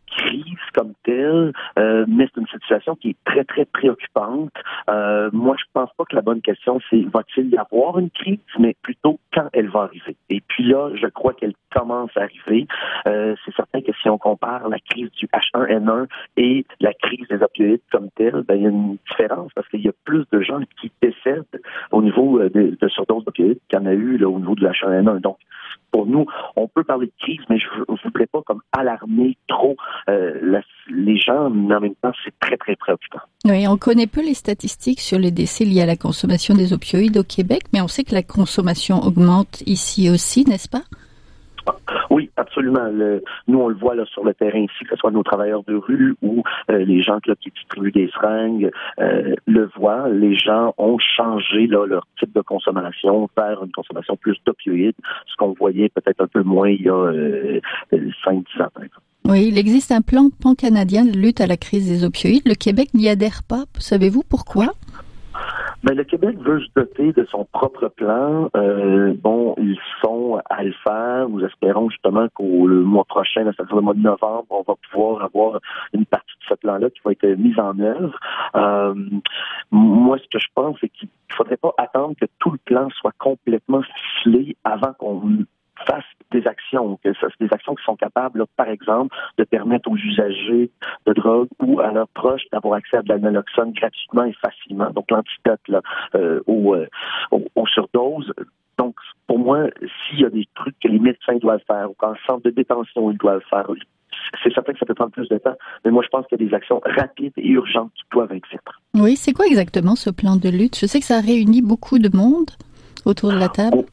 euh, 1.12 2.04
mais 2.08 2.26
c'est 2.32 2.40
une 2.40 2.46
situation 2.48 2.94
qui 2.96 3.10
est 3.10 3.16
très, 3.24 3.44
très 3.44 3.64
préoccupante. 3.64 4.50
Euh, 4.88 5.30
moi, 5.32 5.56
je 5.58 5.64
pense 5.72 5.90
pas 5.96 6.04
que 6.04 6.14
la 6.14 6.22
bonne 6.22 6.40
question, 6.40 6.80
c'est 6.90 7.02
va-t-il 7.12 7.50
y 7.50 7.56
avoir 7.56 7.98
une 7.98 8.10
crise, 8.10 8.38
mais 8.58 8.74
plutôt 8.82 9.18
quand 9.32 9.48
elle 9.52 9.68
va 9.68 9.82
arriver. 9.82 10.16
Et 10.30 10.40
puis 10.46 10.64
là, 10.64 10.90
je 10.94 11.06
crois 11.06 11.34
qu'elle 11.34 11.54
commence 11.74 12.10
à 12.16 12.22
arriver. 12.22 12.66
Euh, 13.06 13.34
c'est 13.44 13.54
certain 13.54 13.80
que 13.80 13.92
si 14.00 14.08
on 14.08 14.18
compare 14.18 14.68
la 14.68 14.78
crise 14.78 15.10
du 15.12 15.26
H1N1 15.26 16.06
et 16.36 16.64
la 16.80 16.92
crise 16.94 17.26
des 17.28 17.42
opioïdes 17.42 17.82
comme 17.90 18.10
telle, 18.16 18.42
ben, 18.46 18.56
il 18.56 18.62
y 18.62 18.66
a 18.66 18.70
une 18.70 18.96
différence 19.08 19.52
parce 19.54 19.68
qu'il 19.68 19.80
y 19.80 19.88
a 19.88 19.92
plus 20.04 20.24
de 20.32 20.40
gens 20.40 20.60
qui 20.80 20.90
décèdent 21.02 21.44
au 21.90 22.02
niveau 22.02 22.38
de, 22.40 22.76
de 22.80 22.88
surdose 22.88 23.24
d'opioïdes 23.24 23.58
qu'il 23.68 23.78
y 23.78 23.82
en 23.82 23.86
a 23.86 23.92
eu 23.92 24.16
là, 24.16 24.28
au 24.28 24.38
niveau 24.38 24.54
du 24.54 24.64
H1N1. 24.64 25.20
Donc, 25.20 25.38
pour 25.94 26.06
nous, 26.06 26.26
on 26.56 26.66
peut 26.66 26.82
parler 26.82 27.06
de 27.06 27.12
crise, 27.20 27.38
mais 27.48 27.56
je 27.56 27.66
ne 27.88 27.96
voudrais 28.02 28.26
pas 28.26 28.42
comme 28.42 28.60
alarmer 28.72 29.38
trop 29.46 29.76
euh, 30.08 30.60
les 30.90 31.16
gens, 31.16 31.50
mais 31.50 31.72
en 31.72 31.80
même 31.80 31.94
temps, 31.94 32.10
c'est 32.24 32.36
très, 32.40 32.56
très 32.56 32.74
préoccupant. 32.74 33.20
Oui, 33.44 33.68
on 33.68 33.76
connaît 33.76 34.08
peu 34.08 34.20
les 34.20 34.34
statistiques 34.34 34.98
sur 34.98 35.20
les 35.20 35.30
décès 35.30 35.64
liés 35.64 35.82
à 35.82 35.86
la 35.86 35.94
consommation 35.96 36.56
des 36.56 36.72
opioïdes 36.72 37.16
au 37.16 37.22
Québec, 37.22 37.62
mais 37.72 37.80
on 37.80 37.86
sait 37.86 38.02
que 38.02 38.12
la 38.12 38.24
consommation 38.24 39.04
augmente 39.04 39.62
ici 39.66 40.10
aussi, 40.10 40.44
n'est-ce 40.44 40.68
pas? 40.68 40.82
Absolument. 42.36 42.90
nous, 43.46 43.58
on 43.58 43.68
le 43.68 43.76
voit 43.76 43.94
là, 43.94 44.04
sur 44.06 44.24
le 44.24 44.34
terrain 44.34 44.58
ici, 44.58 44.84
que 44.84 44.90
ce 44.90 44.96
soit 44.96 45.10
nos 45.10 45.22
travailleurs 45.22 45.62
de 45.64 45.74
rue 45.74 46.16
ou 46.22 46.42
euh, 46.70 46.84
les 46.84 47.02
gens 47.02 47.20
qui 47.20 47.50
distribuent 47.50 47.92
des 47.92 48.08
seringues, 48.08 48.70
euh, 48.98 49.34
le 49.46 49.70
voient. 49.76 50.08
Les 50.08 50.34
gens 50.34 50.74
ont 50.78 50.98
changé 50.98 51.66
là, 51.66 51.86
leur 51.86 52.06
type 52.18 52.34
de 52.34 52.40
consommation 52.40 53.28
vers 53.36 53.62
une 53.62 53.72
consommation 53.72 54.16
plus 54.16 54.36
d'opioïdes, 54.44 54.96
ce 55.26 55.36
qu'on 55.36 55.52
voyait 55.52 55.88
peut-être 55.88 56.20
un 56.20 56.26
peu 56.26 56.42
moins 56.42 56.70
il 56.70 56.82
y 56.82 56.88
a 56.88 56.94
euh, 56.94 57.60
5-10 57.92 58.62
ans. 58.62 58.68
Oui, 59.26 59.48
il 59.48 59.56
existe 59.56 59.90
un 59.90 60.02
plan 60.02 60.28
pan-canadien 60.42 61.06
de 61.06 61.16
lutte 61.16 61.40
à 61.40 61.46
la 61.46 61.56
crise 61.56 61.88
des 61.88 62.04
opioïdes. 62.04 62.46
Le 62.46 62.54
Québec 62.54 62.90
n'y 62.92 63.08
adhère 63.08 63.42
pas. 63.42 63.64
Savez-vous 63.78 64.22
pourquoi? 64.28 64.74
Ben, 65.84 65.94
le 65.94 66.04
Québec 66.04 66.38
veut 66.38 66.60
se 66.60 66.68
doter 66.74 67.12
de 67.12 67.26
son 67.26 67.44
propre 67.44 67.88
plan. 67.88 68.48
Euh, 68.56 69.12
bon, 69.22 69.54
ils 69.58 69.78
sont 70.02 70.40
à 70.48 70.64
le 70.64 70.72
faire. 70.82 71.28
Nous 71.28 71.44
espérons 71.44 71.90
justement 71.90 72.26
qu'au 72.32 72.66
mois 72.68 73.04
prochain, 73.04 73.44
c'est-à-dire 73.44 73.76
le 73.76 73.82
mois 73.82 73.92
de 73.92 74.00
novembre, 74.00 74.46
on 74.48 74.62
va 74.62 74.76
pouvoir 74.90 75.22
avoir 75.22 75.60
une 75.92 76.06
partie 76.06 76.32
de 76.40 76.46
ce 76.48 76.54
plan-là 76.54 76.88
qui 76.88 77.00
va 77.04 77.12
être 77.12 77.26
mise 77.38 77.58
en 77.58 77.78
œuvre. 77.80 78.18
Euh, 78.56 78.94
moi, 79.70 80.16
ce 80.16 80.24
que 80.32 80.38
je 80.38 80.48
pense, 80.54 80.78
c'est 80.80 80.88
qu'il 80.88 81.10
faudrait 81.36 81.58
pas 81.58 81.74
attendre 81.76 82.14
que 82.18 82.26
tout 82.38 82.52
le 82.52 82.58
plan 82.64 82.88
soit 82.98 83.12
complètement 83.18 83.82
ficelé 83.82 84.56
avant 84.64 84.94
qu'on 84.94 85.44
actions, 86.74 86.98
que 87.02 87.12
ce 87.14 87.26
des 87.40 87.52
actions 87.52 87.74
qui 87.74 87.84
sont 87.84 87.96
capables, 87.96 88.44
par 88.56 88.68
exemple, 88.68 89.14
de 89.38 89.44
permettre 89.44 89.90
aux 89.90 89.96
usagers 89.96 90.70
de 91.06 91.12
drogue 91.12 91.48
ou 91.60 91.80
à 91.80 91.92
leurs 91.92 92.08
proches 92.08 92.42
d'avoir 92.52 92.74
accès 92.74 92.96
à 92.96 93.02
de 93.02 93.08
la 93.08 93.18
naloxone 93.18 93.72
gratuitement 93.72 94.24
et 94.24 94.32
facilement. 94.34 94.90
Donc 94.90 95.10
l'antidote 95.10 95.60
euh, 96.14 96.40
euh, 96.48 96.86
aux, 97.30 97.66
surdoses. 97.66 98.32
Donc, 98.78 98.96
pour 99.26 99.38
moi, 99.38 99.66
s'il 99.80 100.20
y 100.20 100.24
a 100.24 100.30
des 100.30 100.46
trucs 100.54 100.78
que 100.80 100.88
les 100.88 100.98
médecins 100.98 101.36
doivent 101.36 101.62
faire 101.66 101.90
ou 101.90 101.94
qu'en 101.94 102.14
centre 102.26 102.42
de 102.42 102.50
détention 102.50 103.10
ils 103.10 103.18
doivent 103.18 103.42
faire, 103.48 103.66
c'est 104.42 104.52
certain 104.52 104.72
que 104.72 104.78
ça 104.78 104.86
peut 104.86 104.94
prendre 104.94 105.12
plus 105.12 105.28
de 105.28 105.38
temps, 105.38 105.56
mais 105.84 105.90
moi 105.90 106.02
je 106.04 106.08
pense 106.08 106.26
qu'il 106.26 106.40
y 106.40 106.44
a 106.44 106.48
des 106.48 106.54
actions 106.54 106.80
rapides 106.84 107.32
et 107.36 107.48
urgentes 107.48 107.92
qui 107.94 108.02
doivent 108.12 108.32
être 108.32 108.48
Oui, 108.94 109.16
c'est 109.16 109.32
quoi 109.32 109.46
exactement 109.46 109.96
ce 109.96 110.10
plan 110.10 110.36
de 110.36 110.48
lutte? 110.48 110.78
Je 110.78 110.86
sais 110.86 111.00
que 111.00 111.06
ça 111.06 111.20
réunit 111.20 111.62
beaucoup 111.62 111.98
de 111.98 112.14
monde 112.14 112.50
autour 113.04 113.32
de 113.32 113.38
la 113.38 113.48
table. 113.48 113.84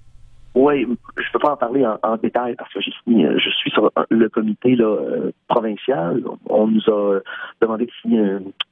Oui, 0.54 0.86
je 1.18 1.32
peux 1.32 1.40
pas 1.40 1.54
en 1.54 1.58
parler 1.58 1.86
en, 1.86 2.18
détail 2.18 2.56
parce 2.56 2.74
que 2.74 2.82
signé, 2.82 3.26
euh, 3.26 3.40
je 3.40 3.50
suis 3.52 3.72
sur 3.72 3.90
le 4.10 4.30
comité 4.30 4.76
là, 4.76 4.86
euh, 4.86 5.32
provincial. 5.48 6.22
On 6.48 6.68
nous 6.68 6.82
a 6.90 7.20
demandé 7.62 7.86
de 7.86 7.92
signer 8.02 8.22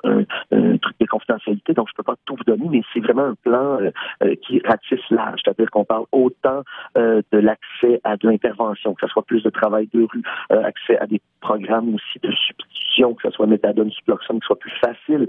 un, 0.04 0.78
truc 0.78 0.96
de 1.00 1.06
confidentialité, 1.06 1.74
donc 1.74 1.88
je 1.90 1.94
peux 1.96 2.04
pas 2.04 2.16
tout 2.26 2.36
vous 2.36 2.44
donner, 2.44 2.68
mais 2.70 2.82
c'est 2.94 3.00
vraiment 3.00 3.24
un 3.24 3.36
plan 3.36 3.80
euh, 4.24 4.36
qui 4.46 4.62
ratisse 4.66 5.10
l'âge, 5.10 5.40
c'est-à-dire 5.44 5.72
qu'on 5.72 5.86
parle 5.86 6.06
autant 6.12 6.64
de 6.96 7.38
l'accès 7.38 8.02
à 8.04 8.18
de 8.18 8.28
l'intervention, 8.28 8.94
que 8.94 9.08
ce 9.08 9.12
soit 9.12 9.24
plus 9.24 9.44
de 9.44 9.50
travail 9.50 9.88
de 9.94 10.04
rue, 10.12 10.24
accès 10.50 10.98
à 11.00 11.08
des 11.08 11.22
programmes 11.40 11.96
aussi 11.96 12.20
de 12.22 12.32
substitution, 12.32 12.89
que 13.08 13.22
ce 13.24 13.32
soit 13.32 13.48
méthadone, 13.48 13.92
subloxone, 13.92 14.40
qui 14.40 14.46
soit 14.46 14.60
plus 14.60 14.74
facile. 14.82 15.28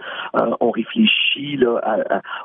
on 0.61 0.71
réfléchit 0.71 1.59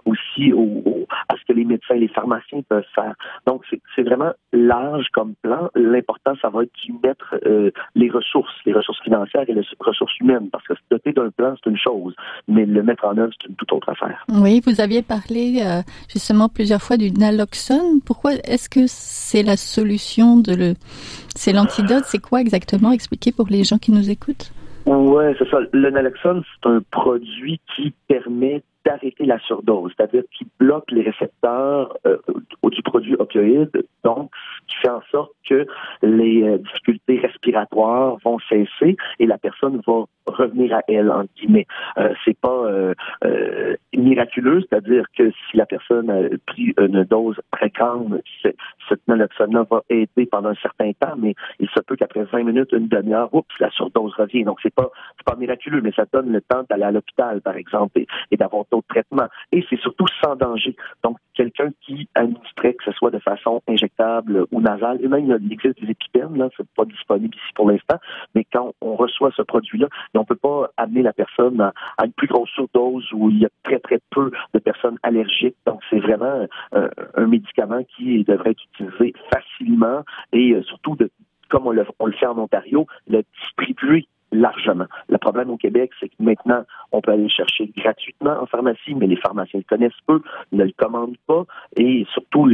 aussi 0.05 0.53
au, 0.53 1.07
à 1.29 1.35
ce 1.35 1.45
que 1.47 1.53
les 1.53 1.65
médecins 1.65 1.95
et 1.95 1.99
les 1.99 2.07
pharmaciens 2.07 2.61
peuvent 2.67 2.83
faire. 2.93 3.15
Donc 3.45 3.63
c'est 3.69 3.81
c'est 3.95 4.03
vraiment 4.03 4.31
large 4.51 5.07
comme 5.13 5.35
plan. 5.41 5.69
L'important, 5.75 6.33
ça 6.41 6.49
va 6.49 6.63
être 6.63 6.71
d'y 6.83 6.91
mettre 7.03 7.35
euh, 7.45 7.71
les 7.95 8.09
ressources, 8.09 8.53
les 8.65 8.73
ressources 8.73 9.01
financières 9.01 9.43
et 9.47 9.53
les 9.53 9.63
ressources 9.79 10.17
humaines, 10.19 10.49
parce 10.51 10.65
que 10.65 10.75
se 10.75 10.79
doter 10.91 11.13
d'un 11.13 11.29
plan, 11.29 11.55
c'est 11.63 11.69
une 11.69 11.77
chose, 11.77 12.13
mais 12.47 12.65
le 12.65 12.83
mettre 12.83 13.05
en 13.05 13.17
œuvre, 13.17 13.31
c'est 13.39 13.49
une 13.49 13.55
toute 13.55 13.71
autre 13.71 13.89
affaire. 13.89 14.25
Oui, 14.29 14.61
vous 14.65 14.81
aviez 14.81 15.01
parlé 15.01 15.61
euh, 15.61 15.81
justement 16.11 16.49
plusieurs 16.49 16.81
fois 16.81 16.97
du 16.97 17.11
naloxone. 17.11 18.01
Pourquoi 18.05 18.33
est-ce 18.33 18.69
que 18.69 18.81
c'est 18.87 19.43
la 19.43 19.57
solution 19.57 20.37
de 20.37 20.53
le... 20.53 20.73
C'est 21.35 21.53
l'antidote, 21.53 22.03
c'est 22.05 22.21
quoi 22.21 22.41
exactement? 22.41 22.91
Expliquez 22.91 23.31
pour 23.31 23.47
les 23.47 23.63
gens 23.63 23.77
qui 23.77 23.91
nous 23.91 24.09
écoutent. 24.09 24.51
Oui, 24.85 25.23
c'est 25.39 25.49
ça. 25.49 25.59
Le 25.71 25.89
naloxone, 25.89 26.43
c'est 26.45 26.69
un 26.69 26.81
produit 26.91 27.59
qui 27.75 27.93
permet 28.07 28.61
d'arrêter 28.85 29.25
la 29.25 29.39
surdose, 29.39 29.91
c'est-à-dire 29.97 30.23
qui 30.31 30.47
bloque 30.59 30.91
les 30.91 31.01
récepteurs 31.01 31.97
euh, 32.05 32.17
du 32.71 32.81
produit 32.81 33.15
opioïde, 33.15 33.71
donc 34.03 34.31
qui 34.67 34.75
fait 34.77 34.89
en 34.89 35.01
sorte 35.11 35.31
que 35.47 35.65
les 36.01 36.43
euh, 36.43 36.57
difficultés 36.57 37.19
respiratoires 37.19 38.17
vont 38.23 38.39
cesser 38.49 38.97
et 39.19 39.25
la 39.25 39.37
personne 39.37 39.81
va 39.85 40.05
revenir 40.27 40.75
à 40.75 40.81
elle 40.87 41.11
en 41.11 41.25
guillemets. 41.35 41.67
Euh, 41.97 42.13
c'est 42.23 42.37
pas 42.37 42.65
euh, 42.65 42.93
euh, 43.23 43.75
miraculeux, 43.95 44.61
c'est-à-dire 44.61 45.05
que 45.17 45.31
si 45.31 45.57
la 45.57 45.65
personne 45.65 46.09
a 46.09 46.21
pris 46.47 46.73
une 46.79 47.03
dose 47.03 47.39
grande, 47.75 48.21
cette 48.41 49.07
naloxone 49.07 49.65
va 49.69 49.81
aider 49.89 50.25
pendant 50.25 50.49
un 50.49 50.55
certain 50.55 50.91
temps, 50.93 51.15
mais 51.17 51.35
il 51.59 51.69
se 51.69 51.79
peut 51.81 51.95
qu'après 51.95 52.23
20 52.23 52.43
minutes, 52.43 52.71
une 52.71 52.87
demi-heure, 52.87 53.33
oups, 53.33 53.47
la 53.59 53.69
surdose 53.71 54.13
revient. 54.15 54.43
Donc 54.43 54.59
c'est 54.61 54.73
pas 54.73 54.89
pas 55.25 55.35
miraculeux, 55.35 55.81
mais 55.81 55.91
ça 55.91 56.05
donne 56.11 56.31
le 56.31 56.41
temps 56.41 56.63
d'aller 56.69 56.83
à 56.83 56.91
l'hôpital, 56.91 57.41
par 57.41 57.55
exemple, 57.55 57.99
et, 57.99 58.37
d'avoir 58.37 58.65
d'autres 58.71 58.87
traitements. 58.87 59.27
Et 59.51 59.65
c'est 59.69 59.79
surtout 59.79 60.05
sans 60.23 60.35
danger. 60.35 60.75
Donc 61.03 61.17
quelqu'un 61.33 61.69
qui 61.81 62.07
administrait, 62.15 62.73
que 62.73 62.83
ce 62.85 62.91
soit 62.91 63.11
de 63.11 63.19
façon 63.19 63.61
injectable 63.67 64.45
ou 64.51 64.61
nasale, 64.61 64.99
et 65.03 65.07
même 65.07 65.25
il 65.25 65.53
existe 65.53 65.81
des 65.81 65.91
épipènes, 65.91 66.37
là, 66.37 66.49
c'est 66.55 66.67
pas 66.75 66.85
disponible 66.85 67.35
ici 67.35 67.53
pour 67.55 67.69
l'instant, 67.69 67.97
mais 68.35 68.45
quand 68.51 68.73
on 68.81 68.95
reçoit 68.95 69.31
ce 69.35 69.41
produit-là, 69.41 69.87
on 70.13 70.25
peut 70.25 70.35
pas 70.35 70.71
amener 70.77 71.03
la 71.03 71.13
personne 71.13 71.61
à, 71.61 71.73
une 72.03 72.13
plus 72.13 72.27
grosse 72.27 72.49
surdose 72.49 73.07
où 73.13 73.29
il 73.29 73.39
y 73.39 73.45
a 73.45 73.49
très, 73.63 73.79
très 73.79 73.99
peu 74.09 74.31
de 74.53 74.59
personnes 74.59 74.97
allergiques. 75.03 75.55
Donc, 75.65 75.81
c'est 75.89 75.99
vraiment 75.99 76.47
euh, 76.73 76.89
un 77.15 77.27
médicament 77.27 77.83
qui 77.95 78.23
devrait 78.23 78.51
être 78.51 78.63
utilisé 78.73 79.13
facilement 79.31 80.03
et 80.33 80.53
euh, 80.53 80.63
surtout, 80.63 80.95
de, 80.95 81.09
comme 81.49 81.67
on 81.67 81.71
le, 81.71 81.85
on 81.99 82.07
le 82.07 82.13
fait 82.13 82.25
en 82.25 82.37
Ontario, 82.37 82.87
le 83.07 83.23
distribuer 83.39 84.07
largement. 84.35 84.85
Le 85.09 85.17
problème 85.17 85.49
au 85.49 85.57
Québec, 85.57 85.91
c'est 85.99 86.09
que 86.09 86.15
maintenant, 86.19 86.63
on 86.91 87.01
peut 87.01 87.11
aller 87.11 87.23
le 87.23 87.29
chercher 87.29 87.71
gratuitement 87.75 88.35
en 88.41 88.45
pharmacie, 88.45 88.95
mais 88.95 89.07
les 89.07 89.15
pharmaciens 89.17 89.59
le 89.59 89.65
connaissent 89.67 89.91
peu, 90.05 90.21
ne 90.51 90.63
le 90.63 90.73
commandent 90.77 91.17
pas, 91.27 91.45
et 91.77 92.05
surtout, 92.13 92.47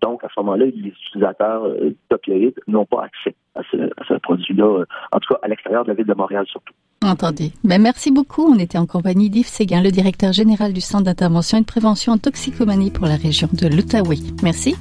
donc 0.00 0.24
à 0.24 0.28
ce 0.34 0.40
moment-là, 0.40 0.66
les 0.66 0.88
utilisateurs 0.88 1.64
euh, 1.64 1.94
d'opioïdes 2.10 2.60
n'ont 2.66 2.86
pas 2.86 3.04
accès 3.04 3.34
à 3.54 3.62
ce, 3.70 4.14
produit-là, 4.18 4.64
euh, 4.64 4.86
en 5.12 5.18
tout 5.18 5.34
cas 5.34 5.40
à 5.42 5.48
l'extérieur 5.48 5.84
de 5.84 5.88
la 5.88 5.94
ville 5.94 6.06
de 6.06 6.14
Montréal 6.14 6.44
surtout. 6.46 6.74
Entendu. 7.02 7.44
Ben, 7.64 7.80
merci 7.80 8.12
beaucoup. 8.12 8.42
On 8.42 8.58
était 8.58 8.78
en 8.78 8.86
compagnie 8.86 9.30
d'Yves 9.30 9.46
Séguin, 9.46 9.82
le 9.82 9.90
directeur 9.90 10.32
général 10.32 10.72
du 10.72 10.80
Centre 10.80 11.04
d'intervention 11.04 11.58
et 11.58 11.62
de 11.62 11.66
prévention 11.66 12.12
en 12.12 12.18
toxicomanie 12.18 12.90
pour 12.90 13.06
la 13.06 13.16
région 13.16 13.48
de 13.52 13.66
l'Outaouais. 13.68 14.18
Merci. 14.42 14.76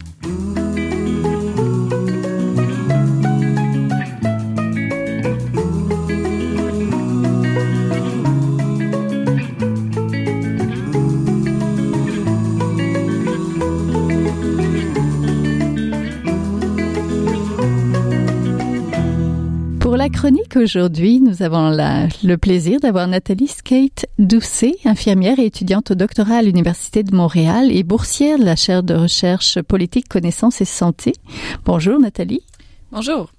Chronique 20.19 20.57
aujourd'hui, 20.57 21.21
nous 21.21 21.43
avons 21.43 21.69
le 21.69 22.35
plaisir 22.35 22.81
d'avoir 22.81 23.07
Nathalie 23.07 23.47
Skate 23.47 24.05
Doucet, 24.17 24.75
infirmière 24.83 25.39
et 25.39 25.45
étudiante 25.45 25.91
au 25.91 25.95
doctorat 25.95 26.35
à 26.35 26.41
l'Université 26.41 27.03
de 27.03 27.15
Montréal 27.15 27.71
et 27.71 27.83
boursière 27.83 28.37
de 28.37 28.43
la 28.43 28.57
chaire 28.57 28.83
de 28.83 28.95
recherche 28.95 29.61
politique, 29.61 30.09
connaissance 30.09 30.59
et 30.59 30.65
santé. 30.65 31.13
Bonjour 31.63 32.01
Nathalie. 32.01 32.41
Bonjour. 32.91 33.31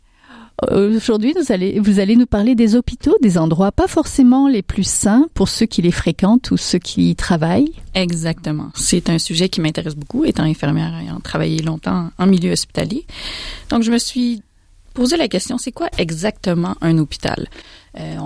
Aujourd'hui, 0.71 1.35
vous 1.39 1.53
allez, 1.53 1.81
vous 1.81 2.01
allez 2.01 2.17
nous 2.17 2.27
parler 2.27 2.55
des 2.55 2.77
hôpitaux, 2.77 3.17
des 3.21 3.37
endroits 3.37 3.73
pas 3.73 3.87
forcément 3.87 4.49
les 4.49 4.63
plus 4.63 4.89
sains 4.89 5.29
pour 5.35 5.51
ceux 5.51 5.67
qui 5.67 5.83
les 5.83 5.91
fréquentent 5.91 6.51
ou 6.51 6.57
ceux 6.57 6.79
qui 6.79 7.11
y 7.11 7.15
travaillent. 7.15 7.73
Exactement. 7.95 8.71
C'est 8.75 9.11
un 9.11 9.19
sujet 9.19 9.51
qui 9.51 9.61
m'intéresse 9.61 9.97
beaucoup, 9.97 10.25
étant 10.25 10.45
infirmière 10.45 10.95
et 10.99 11.05
ayant 11.05 11.21
travaillé 11.21 11.61
longtemps 11.61 12.11
en 12.19 12.27
milieu 12.27 12.53
hospitalier. 12.53 13.05
Donc, 13.69 13.83
je 13.83 13.91
me 13.91 13.99
suis 13.99 14.43
poser 14.95 15.17
la 15.17 15.29
question, 15.29 15.59
c'est 15.59 15.73
quoi 15.73 15.89
exactement 15.99 16.77
un 16.81 16.99
hôpital? 16.99 17.49
Euh, 17.99 18.19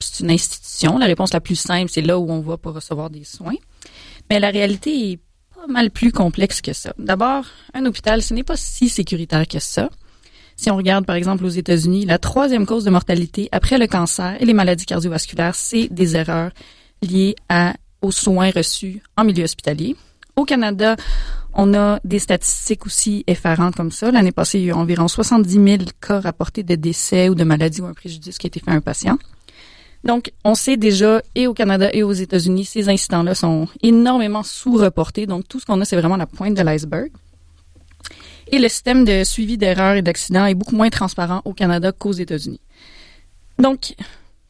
c'est 0.00 0.22
une 0.22 0.30
institution. 0.30 0.98
La 0.98 1.06
réponse 1.06 1.32
la 1.32 1.40
plus 1.40 1.56
simple, 1.56 1.90
c'est 1.90 2.02
là 2.02 2.18
où 2.18 2.30
on 2.30 2.40
va 2.40 2.56
pour 2.56 2.74
recevoir 2.74 3.10
des 3.10 3.24
soins. 3.24 3.56
Mais 4.30 4.40
la 4.40 4.50
réalité 4.50 5.12
est 5.12 5.18
pas 5.54 5.66
mal 5.66 5.90
plus 5.90 6.12
complexe 6.12 6.60
que 6.60 6.72
ça. 6.72 6.92
D'abord, 6.98 7.44
un 7.72 7.84
hôpital, 7.86 8.22
ce 8.22 8.34
n'est 8.34 8.42
pas 8.42 8.56
si 8.56 8.88
sécuritaire 8.88 9.46
que 9.46 9.58
ça. 9.58 9.90
Si 10.56 10.70
on 10.70 10.76
regarde, 10.76 11.04
par 11.04 11.16
exemple, 11.16 11.44
aux 11.44 11.48
États-Unis, 11.48 12.06
la 12.06 12.18
troisième 12.18 12.66
cause 12.66 12.84
de 12.84 12.90
mortalité 12.90 13.48
après 13.50 13.78
le 13.78 13.86
cancer 13.86 14.40
et 14.40 14.44
les 14.44 14.52
maladies 14.52 14.86
cardiovasculaires, 14.86 15.54
c'est 15.54 15.88
des 15.88 16.16
erreurs 16.16 16.52
liées 17.02 17.34
aux 18.02 18.12
soins 18.12 18.50
reçus 18.50 19.02
en 19.16 19.24
milieu 19.24 19.44
hospitalier. 19.44 19.96
Au 20.36 20.44
Canada, 20.44 20.96
on 21.52 21.74
a 21.74 22.00
des 22.04 22.18
statistiques 22.18 22.86
aussi 22.86 23.24
effarantes 23.26 23.76
comme 23.76 23.92
ça. 23.92 24.10
L'année 24.10 24.32
passée, 24.32 24.58
il 24.58 24.64
y 24.64 24.66
a 24.66 24.70
eu 24.70 24.72
environ 24.72 25.06
70 25.06 25.52
000 25.52 25.82
cas 26.00 26.20
rapportés 26.20 26.62
de 26.62 26.74
décès 26.74 27.28
ou 27.28 27.34
de 27.34 27.44
maladies 27.44 27.80
ou 27.80 27.86
un 27.86 27.94
préjudice 27.94 28.38
qui 28.38 28.46
a 28.46 28.48
été 28.48 28.60
fait 28.60 28.70
à 28.70 28.74
un 28.74 28.80
patient. 28.80 29.18
Donc, 30.02 30.32
on 30.44 30.54
sait 30.54 30.76
déjà, 30.76 31.22
et 31.34 31.46
au 31.46 31.54
Canada 31.54 31.88
et 31.92 32.02
aux 32.02 32.12
États-Unis, 32.12 32.66
ces 32.66 32.88
incidents-là 32.90 33.34
sont 33.34 33.68
énormément 33.82 34.42
sous-reportés. 34.42 35.26
Donc, 35.26 35.48
tout 35.48 35.60
ce 35.60 35.64
qu'on 35.64 35.80
a, 35.80 35.84
c'est 35.84 35.96
vraiment 35.96 36.18
la 36.18 36.26
pointe 36.26 36.54
de 36.54 36.62
l'iceberg. 36.62 37.10
Et 38.48 38.58
le 38.58 38.68
système 38.68 39.04
de 39.04 39.24
suivi 39.24 39.56
d'erreurs 39.56 39.96
et 39.96 40.02
d'accidents 40.02 40.44
est 40.44 40.54
beaucoup 40.54 40.76
moins 40.76 40.90
transparent 40.90 41.40
au 41.46 41.54
Canada 41.54 41.92
qu'aux 41.92 42.12
États-Unis. 42.12 42.60
Donc, 43.58 43.94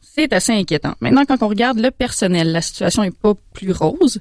c'est 0.01 0.33
assez 0.33 0.51
inquiétant. 0.51 0.95
Maintenant, 0.99 1.23
quand 1.25 1.41
on 1.41 1.47
regarde 1.47 1.79
le 1.79 1.91
personnel, 1.91 2.51
la 2.51 2.61
situation 2.61 3.03
est 3.03 3.17
pas 3.17 3.33
plus 3.53 3.71
rose. 3.71 4.19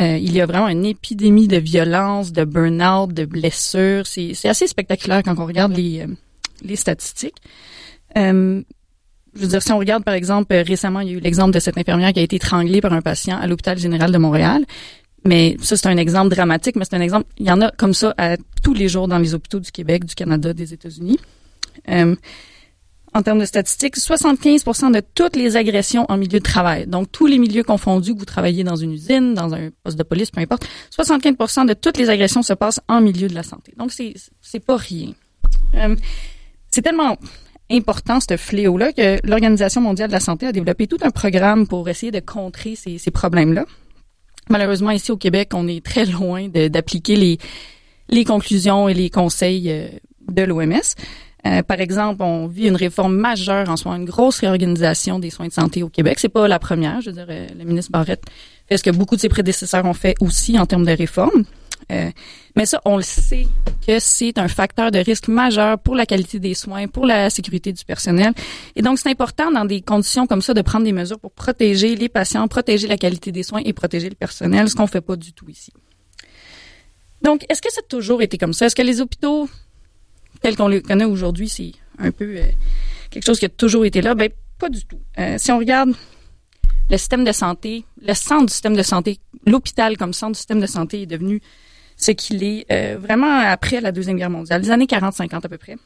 Euh, 0.00 0.16
il 0.16 0.32
y 0.32 0.40
a 0.40 0.46
vraiment 0.46 0.68
une 0.68 0.86
épidémie 0.86 1.48
de 1.48 1.58
violence, 1.58 2.32
de 2.32 2.44
burn-out, 2.44 3.12
de 3.12 3.24
blessures. 3.24 4.06
C'est 4.06 4.48
assez 4.48 4.66
spectaculaire 4.66 5.22
quand 5.22 5.38
on 5.38 5.46
regarde 5.46 5.76
les, 5.76 6.00
euh, 6.00 6.06
les 6.62 6.76
statistiques. 6.76 7.36
Euh, 8.16 8.62
je 9.34 9.40
veux 9.40 9.48
dire, 9.48 9.62
si 9.62 9.72
on 9.72 9.78
regarde, 9.78 10.04
par 10.04 10.14
exemple, 10.14 10.54
récemment, 10.54 11.00
il 11.00 11.08
y 11.08 11.14
a 11.14 11.16
eu 11.16 11.20
l'exemple 11.20 11.52
de 11.52 11.58
cette 11.58 11.78
infirmière 11.78 12.12
qui 12.12 12.20
a 12.20 12.22
été 12.22 12.36
étranglée 12.36 12.80
par 12.80 12.92
un 12.92 13.00
patient 13.00 13.38
à 13.38 13.46
l'hôpital 13.46 13.78
général 13.78 14.12
de 14.12 14.18
Montréal. 14.18 14.64
Mais 15.24 15.56
ça, 15.60 15.76
c'est 15.76 15.88
un 15.88 15.96
exemple 15.96 16.34
dramatique, 16.34 16.76
mais 16.76 16.84
c'est 16.84 16.96
un 16.96 17.00
exemple, 17.00 17.26
il 17.38 17.46
y 17.46 17.50
en 17.50 17.60
a 17.60 17.70
comme 17.70 17.94
ça 17.94 18.14
à 18.18 18.36
tous 18.62 18.74
les 18.74 18.88
jours 18.88 19.08
dans 19.08 19.18
les 19.18 19.34
hôpitaux 19.34 19.60
du 19.60 19.70
Québec, 19.70 20.04
du 20.04 20.14
Canada, 20.14 20.52
des 20.52 20.74
États-Unis. 20.74 21.18
En 23.14 23.22
termes 23.22 23.40
de 23.40 23.44
statistiques, 23.44 23.96
75% 23.96 24.92
de 24.92 25.02
toutes 25.14 25.36
les 25.36 25.56
agressions 25.56 26.06
en 26.08 26.16
milieu 26.16 26.38
de 26.38 26.44
travail, 26.44 26.86
donc 26.86 27.12
tous 27.12 27.26
les 27.26 27.38
milieux 27.38 27.62
confondus, 27.62 28.14
que 28.14 28.18
vous 28.18 28.24
travaillez 28.24 28.64
dans 28.64 28.76
une 28.76 28.92
usine, 28.92 29.34
dans 29.34 29.54
un 29.54 29.70
poste 29.82 29.98
de 29.98 30.02
police, 30.02 30.30
peu 30.30 30.40
importe, 30.40 30.66
75% 30.96 31.66
de 31.66 31.74
toutes 31.74 31.98
les 31.98 32.08
agressions 32.08 32.42
se 32.42 32.54
passent 32.54 32.80
en 32.88 33.00
milieu 33.00 33.28
de 33.28 33.34
la 33.34 33.42
santé. 33.42 33.74
Donc, 33.76 33.92
c'est, 33.92 34.14
c'est 34.40 34.64
pas 34.64 34.76
rien. 34.76 35.12
Euh, 35.74 35.94
c'est 36.70 36.82
tellement 36.82 37.18
important, 37.70 38.18
ce 38.20 38.36
fléau-là, 38.36 38.92
que 38.92 39.18
l'Organisation 39.26 39.80
mondiale 39.80 40.08
de 40.08 40.14
la 40.14 40.20
santé 40.20 40.46
a 40.46 40.52
développé 40.52 40.86
tout 40.86 40.98
un 41.02 41.10
programme 41.10 41.66
pour 41.66 41.88
essayer 41.88 42.12
de 42.12 42.20
contrer 42.20 42.76
ces, 42.76 42.98
ces 42.98 43.10
problèmes-là. 43.10 43.64
Malheureusement, 44.50 44.90
ici 44.90 45.12
au 45.12 45.16
Québec, 45.16 45.50
on 45.54 45.68
est 45.68 45.84
très 45.84 46.04
loin 46.04 46.48
d'appliquer 46.48 47.16
les, 47.16 47.38
les 48.08 48.24
conclusions 48.24 48.88
et 48.88 48.94
les 48.94 49.10
conseils 49.10 49.70
euh, 49.70 49.88
de 50.28 50.42
l'OMS. 50.42 50.80
Euh, 51.46 51.62
par 51.62 51.80
exemple, 51.80 52.22
on 52.22 52.46
vit 52.46 52.68
une 52.68 52.76
réforme 52.76 53.16
majeure 53.16 53.68
en 53.68 53.76
soi, 53.76 53.96
une 53.96 54.04
grosse 54.04 54.38
réorganisation 54.40 55.18
des 55.18 55.30
soins 55.30 55.48
de 55.48 55.52
santé 55.52 55.82
au 55.82 55.88
Québec. 55.88 56.18
C'est 56.20 56.28
pas 56.28 56.46
la 56.46 56.58
première. 56.58 57.00
Je 57.00 57.10
veux 57.10 57.16
dire, 57.16 57.26
le 57.28 57.64
ministre 57.64 57.90
Barrette 57.90 58.22
fait 58.68 58.76
ce 58.76 58.82
que 58.82 58.90
beaucoup 58.90 59.16
de 59.16 59.20
ses 59.20 59.28
prédécesseurs 59.28 59.84
ont 59.84 59.94
fait 59.94 60.14
aussi 60.20 60.58
en 60.58 60.66
termes 60.66 60.84
de 60.84 60.92
réforme. 60.92 61.44
Euh, 61.90 62.10
mais 62.56 62.66
ça, 62.66 62.80
on 62.84 62.96
le 62.96 63.02
sait 63.02 63.46
que 63.86 63.98
c'est 63.98 64.38
un 64.38 64.48
facteur 64.48 64.90
de 64.90 64.98
risque 64.98 65.28
majeur 65.28 65.78
pour 65.78 65.94
la 65.94 66.06
qualité 66.06 66.38
des 66.38 66.54
soins, 66.54 66.86
pour 66.86 67.06
la 67.06 67.30
sécurité 67.30 67.72
du 67.72 67.84
personnel. 67.84 68.32
Et 68.76 68.82
donc, 68.82 68.98
c'est 68.98 69.10
important 69.10 69.50
dans 69.50 69.64
des 69.64 69.80
conditions 69.80 70.26
comme 70.26 70.42
ça 70.42 70.54
de 70.54 70.62
prendre 70.62 70.84
des 70.84 70.92
mesures 70.92 71.18
pour 71.18 71.32
protéger 71.32 71.96
les 71.96 72.08
patients, 72.08 72.46
protéger 72.48 72.86
la 72.86 72.96
qualité 72.96 73.32
des 73.32 73.42
soins 73.42 73.62
et 73.64 73.72
protéger 73.72 74.08
le 74.08 74.14
personnel, 74.14 74.68
ce 74.68 74.76
qu'on 74.76 74.86
fait 74.86 75.00
pas 75.00 75.16
du 75.16 75.32
tout 75.32 75.48
ici. 75.48 75.72
Donc, 77.22 77.44
est-ce 77.48 77.62
que 77.62 77.72
ça 77.72 77.80
a 77.80 77.88
toujours 77.88 78.22
été 78.22 78.38
comme 78.38 78.52
ça? 78.52 78.66
Est-ce 78.66 78.74
que 78.74 78.82
les 78.82 79.00
hôpitaux 79.00 79.48
tel 80.40 80.56
qu'on 80.56 80.68
le 80.68 80.80
connaît 80.80 81.04
aujourd'hui, 81.04 81.48
c'est 81.48 81.72
un 81.98 82.10
peu 82.10 82.36
euh, 82.36 82.44
quelque 83.10 83.24
chose 83.24 83.38
qui 83.38 83.46
a 83.46 83.48
toujours 83.48 83.84
été 83.84 84.02
là. 84.02 84.14
Ben, 84.14 84.30
pas 84.58 84.68
du 84.68 84.84
tout. 84.84 85.00
Euh, 85.18 85.36
si 85.38 85.50
on 85.52 85.58
regarde 85.58 85.92
le 86.90 86.96
système 86.96 87.24
de 87.24 87.32
santé, 87.32 87.84
le 88.00 88.14
centre 88.14 88.46
du 88.46 88.52
système 88.52 88.76
de 88.76 88.82
santé, 88.82 89.18
l'hôpital 89.46 89.96
comme 89.96 90.12
centre 90.12 90.32
du 90.32 90.38
système 90.38 90.60
de 90.60 90.66
santé 90.66 91.02
est 91.02 91.06
devenu 91.06 91.40
ce 91.96 92.10
qu'il 92.12 92.42
est 92.42 92.66
euh, 92.72 92.98
vraiment 92.98 93.38
après 93.38 93.80
la 93.80 93.92
Deuxième 93.92 94.16
Guerre 94.16 94.30
mondiale, 94.30 94.62
les 94.62 94.70
années 94.70 94.86
40-50 94.86 95.34
à 95.34 95.48
peu 95.48 95.58
près. 95.58 95.76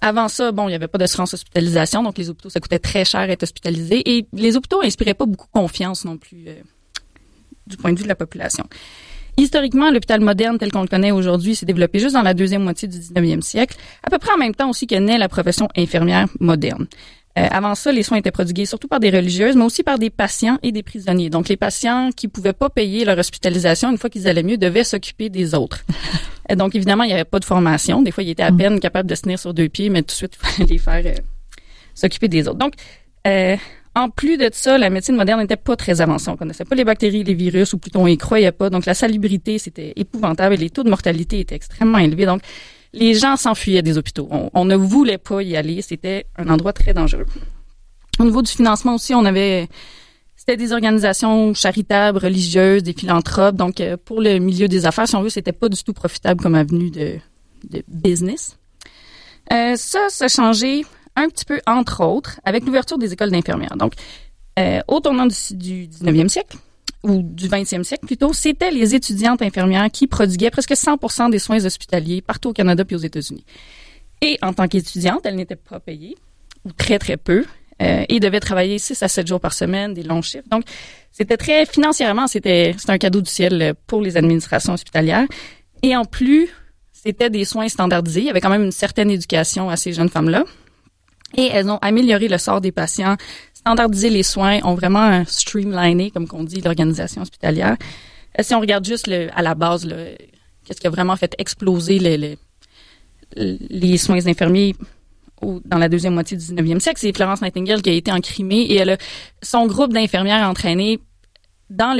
avant 0.00 0.28
ça, 0.28 0.52
bon, 0.52 0.68
il 0.68 0.70
n'y 0.70 0.74
avait 0.74 0.88
pas 0.88 0.98
d'assurance 0.98 1.34
hospitalisation, 1.34 2.02
donc 2.02 2.16
les 2.16 2.30
hôpitaux, 2.30 2.48
ça 2.48 2.60
coûtait 2.60 2.78
très 2.78 3.04
cher 3.04 3.22
être 3.22 3.42
hospitalisé. 3.42 4.16
Et 4.16 4.26
les 4.32 4.56
hôpitaux 4.56 4.82
inspiraient 4.82 5.14
pas 5.14 5.26
beaucoup 5.26 5.48
confiance 5.52 6.04
non 6.04 6.16
plus 6.16 6.44
du 7.66 7.76
point 7.76 7.92
de 7.92 7.98
vue 7.98 8.04
de 8.04 8.08
la 8.08 8.14
population. 8.14 8.66
Historiquement, 9.40 9.90
l'hôpital 9.90 10.20
moderne 10.20 10.58
tel 10.58 10.70
qu'on 10.70 10.82
le 10.82 10.86
connaît 10.86 11.12
aujourd'hui 11.12 11.54
s'est 11.54 11.64
développé 11.64 11.98
juste 11.98 12.12
dans 12.12 12.20
la 12.20 12.34
deuxième 12.34 12.62
moitié 12.62 12.86
du 12.86 12.98
19e 12.98 13.40
siècle, 13.40 13.74
à 14.02 14.10
peu 14.10 14.18
près 14.18 14.32
en 14.34 14.36
même 14.36 14.54
temps 14.54 14.68
aussi 14.68 14.86
que 14.86 14.96
naît 14.96 15.16
la 15.16 15.30
profession 15.30 15.66
infirmière 15.78 16.26
moderne. 16.40 16.86
Euh, 17.38 17.46
avant 17.50 17.74
ça, 17.74 17.90
les 17.90 18.02
soins 18.02 18.18
étaient 18.18 18.32
prodigués 18.32 18.66
surtout 18.66 18.86
par 18.86 19.00
des 19.00 19.08
religieuses, 19.08 19.56
mais 19.56 19.64
aussi 19.64 19.82
par 19.82 19.98
des 19.98 20.10
patients 20.10 20.58
et 20.62 20.72
des 20.72 20.82
prisonniers. 20.82 21.30
Donc, 21.30 21.48
les 21.48 21.56
patients 21.56 22.10
qui 22.14 22.28
pouvaient 22.28 22.52
pas 22.52 22.68
payer 22.68 23.06
leur 23.06 23.16
hospitalisation 23.16 23.90
une 23.90 23.96
fois 23.96 24.10
qu'ils 24.10 24.28
allaient 24.28 24.42
mieux 24.42 24.58
devaient 24.58 24.84
s'occuper 24.84 25.30
des 25.30 25.54
autres. 25.54 25.84
Euh, 26.50 26.54
donc, 26.54 26.74
évidemment, 26.74 27.04
il 27.04 27.06
n'y 27.06 27.14
avait 27.14 27.24
pas 27.24 27.38
de 27.38 27.44
formation. 27.46 28.02
Des 28.02 28.10
fois, 28.10 28.22
ils 28.24 28.30
étaient 28.30 28.42
à 28.42 28.52
peine 28.52 28.78
capables 28.78 29.08
de 29.08 29.14
se 29.14 29.22
tenir 29.22 29.38
sur 29.38 29.54
deux 29.54 29.70
pieds, 29.70 29.88
mais 29.88 30.02
tout 30.02 30.08
de 30.08 30.10
suite, 30.10 30.36
il 30.58 30.78
fallait 30.78 31.02
les 31.02 31.12
faire 31.12 31.14
euh, 31.16 31.24
s'occuper 31.94 32.28
des 32.28 32.46
autres. 32.46 32.58
Donc, 32.58 32.74
en 33.96 34.08
plus 34.08 34.36
de 34.36 34.48
ça, 34.52 34.78
la 34.78 34.88
médecine 34.88 35.16
moderne 35.16 35.40
n'était 35.40 35.56
pas 35.56 35.74
très 35.74 36.00
avancée. 36.00 36.30
On 36.30 36.36
connaissait 36.36 36.64
pas 36.64 36.76
les 36.76 36.84
bactéries, 36.84 37.24
les 37.24 37.34
virus, 37.34 37.72
ou 37.72 37.78
plutôt 37.78 37.98
on 38.00 38.06
y 38.06 38.16
croyait 38.16 38.52
pas. 38.52 38.70
Donc 38.70 38.86
la 38.86 38.94
salubrité, 38.94 39.58
c'était 39.58 39.92
épouvantable 39.96 40.54
et 40.54 40.58
les 40.58 40.70
taux 40.70 40.84
de 40.84 40.90
mortalité 40.90 41.40
étaient 41.40 41.56
extrêmement 41.56 41.98
élevés. 41.98 42.26
Donc 42.26 42.42
les 42.92 43.14
gens 43.14 43.36
s'enfuyaient 43.36 43.82
des 43.82 43.98
hôpitaux. 43.98 44.28
On, 44.54 44.64
ne 44.64 44.76
voulait 44.76 45.18
pas 45.18 45.42
y 45.42 45.56
aller. 45.56 45.82
C'était 45.82 46.26
un 46.36 46.48
endroit 46.48 46.72
très 46.72 46.94
dangereux. 46.94 47.26
Au 48.20 48.24
niveau 48.24 48.42
du 48.42 48.50
financement 48.50 48.94
aussi, 48.94 49.14
on 49.14 49.24
avait 49.24 49.68
c'était 50.36 50.56
des 50.56 50.72
organisations 50.72 51.52
charitables, 51.52 52.18
religieuses, 52.18 52.82
des 52.82 52.92
philanthropes. 52.92 53.56
Donc 53.56 53.80
euh, 53.80 53.96
pour 54.02 54.20
le 54.20 54.38
milieu 54.38 54.68
des 54.68 54.86
affaires, 54.86 55.08
si 55.08 55.16
on 55.16 55.22
veut, 55.22 55.28
c'était 55.28 55.52
pas 55.52 55.68
du 55.68 55.82
tout 55.82 55.92
profitable 55.92 56.40
comme 56.40 56.54
avenue 56.54 56.90
de, 56.90 57.18
business. 57.88 58.56
Euh, 59.52 59.74
ça, 59.76 60.06
ça 60.08 60.26
a 60.26 60.28
changé 60.28 60.84
un 61.16 61.28
petit 61.28 61.44
peu, 61.44 61.60
entre 61.66 62.04
autres, 62.04 62.40
avec 62.44 62.64
l'ouverture 62.64 62.98
des 62.98 63.12
écoles 63.12 63.30
d'infirmières. 63.30 63.76
Donc, 63.76 63.94
euh, 64.58 64.80
au 64.88 65.00
tournant 65.00 65.26
du, 65.26 65.34
19e 65.34 66.28
siècle, 66.28 66.56
ou 67.02 67.22
du 67.22 67.48
20e 67.48 67.82
siècle 67.82 68.06
plutôt, 68.06 68.32
c'était 68.32 68.70
les 68.70 68.94
étudiantes 68.94 69.40
infirmières 69.40 69.90
qui 69.90 70.06
prodiguaient 70.06 70.50
presque 70.50 70.72
100% 70.72 71.30
des 71.30 71.38
soins 71.38 71.64
hospitaliers 71.64 72.20
partout 72.20 72.50
au 72.50 72.52
Canada 72.52 72.84
puis 72.84 72.94
aux 72.94 73.00
États-Unis. 73.00 73.44
Et 74.20 74.38
en 74.42 74.52
tant 74.52 74.68
qu'étudiante, 74.68 75.20
elles 75.24 75.36
n'étaient 75.36 75.56
pas 75.56 75.80
payées. 75.80 76.16
ou 76.66 76.72
très, 76.72 76.98
très 76.98 77.16
peu. 77.16 77.46
Euh, 77.80 78.04
et 78.10 78.20
devaient 78.20 78.40
travailler 78.40 78.78
6 78.78 79.02
à 79.02 79.08
7 79.08 79.26
jours 79.26 79.40
par 79.40 79.54
semaine, 79.54 79.94
des 79.94 80.02
longs 80.02 80.20
chiffres. 80.20 80.46
Donc, 80.50 80.64
c'était 81.10 81.38
très, 81.38 81.64
financièrement, 81.64 82.26
c'était, 82.26 82.74
c'était 82.76 82.92
un 82.92 82.98
cadeau 82.98 83.22
du 83.22 83.30
ciel 83.30 83.74
pour 83.86 84.02
les 84.02 84.18
administrations 84.18 84.74
hospitalières. 84.74 85.24
Et 85.82 85.96
en 85.96 86.04
plus, 86.04 86.50
c'était 86.92 87.30
des 87.30 87.46
soins 87.46 87.68
standardisés. 87.68 88.20
Il 88.20 88.26
y 88.26 88.30
avait 88.30 88.42
quand 88.42 88.50
même 88.50 88.64
une 88.64 88.72
certaine 88.72 89.10
éducation 89.10 89.70
à 89.70 89.76
ces 89.76 89.94
jeunes 89.94 90.10
femmes-là. 90.10 90.44
Et 91.36 91.46
elles 91.46 91.68
ont 91.68 91.78
amélioré 91.78 92.28
le 92.28 92.38
sort 92.38 92.60
des 92.60 92.72
patients, 92.72 93.16
standardisé 93.54 94.10
les 94.10 94.22
soins, 94.22 94.58
ont 94.64 94.74
vraiment 94.74 95.24
streamliné, 95.26 96.10
comme 96.10 96.26
qu'on 96.26 96.44
dit, 96.44 96.60
l'organisation 96.60 97.22
hospitalière. 97.22 97.76
Euh, 98.38 98.42
si 98.42 98.54
on 98.54 98.60
regarde 98.60 98.84
juste 98.84 99.06
le, 99.06 99.28
à 99.34 99.42
la 99.42 99.54
base, 99.54 99.86
qu'est-ce 100.64 100.80
qui 100.80 100.86
a 100.86 100.90
vraiment 100.90 101.16
fait 101.16 101.34
exploser 101.38 101.98
les, 101.98 102.38
les, 103.36 103.96
soins 103.98 104.26
infirmiers 104.26 104.74
dans 105.64 105.78
la 105.78 105.88
deuxième 105.88 106.14
moitié 106.14 106.36
du 106.36 106.44
19e 106.44 106.80
siècle, 106.80 106.98
c'est 107.00 107.16
Florence 107.16 107.40
Nightingale 107.40 107.80
qui 107.80 107.90
a 107.90 107.94
été 107.94 108.12
en 108.12 108.20
Crimée 108.20 108.60
et 108.62 108.76
elle 108.76 108.90
a, 108.90 108.96
son 109.42 109.66
groupe 109.66 109.92
d'infirmières 109.92 110.44
a 110.44 110.50
entraîné 110.50 110.98
dans 111.70 111.96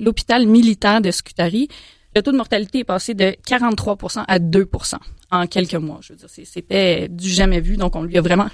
l'hôpital 0.00 0.46
militaire 0.46 1.00
de 1.00 1.10
Scutari 1.12 1.68
le 2.14 2.22
taux 2.22 2.32
de 2.32 2.36
mortalité 2.36 2.80
est 2.80 2.84
passé 2.84 3.14
de 3.14 3.36
43% 3.46 4.24
à 4.26 4.38
2% 4.38 4.94
en 5.30 5.46
quelques 5.46 5.74
mois. 5.74 6.00
Je 6.02 6.12
veux 6.12 6.18
dire, 6.18 6.28
c'était 6.28 7.08
du 7.08 7.28
jamais 7.28 7.60
vu. 7.60 7.76
Donc, 7.76 7.94
on 7.94 8.02
lui 8.02 8.18
a 8.18 8.20
vraiment 8.20 8.48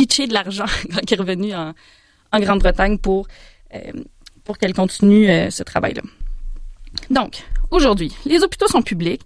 pitché 0.00 0.26
de 0.26 0.32
l'argent 0.32 0.64
quand 0.92 1.10
il 1.10 1.14
est 1.14 1.16
revenu 1.20 1.54
en, 1.54 1.74
Grande-Bretagne 2.32 2.96
pour, 2.98 3.26
euh, 3.74 3.92
pour 4.44 4.56
qu'elle 4.56 4.72
continue 4.72 5.28
euh, 5.28 5.50
ce 5.50 5.62
travail-là. 5.62 6.02
Donc, 7.10 7.42
aujourd'hui, 7.70 8.14
les 8.24 8.42
hôpitaux 8.42 8.68
sont 8.68 8.82
publics, 8.82 9.22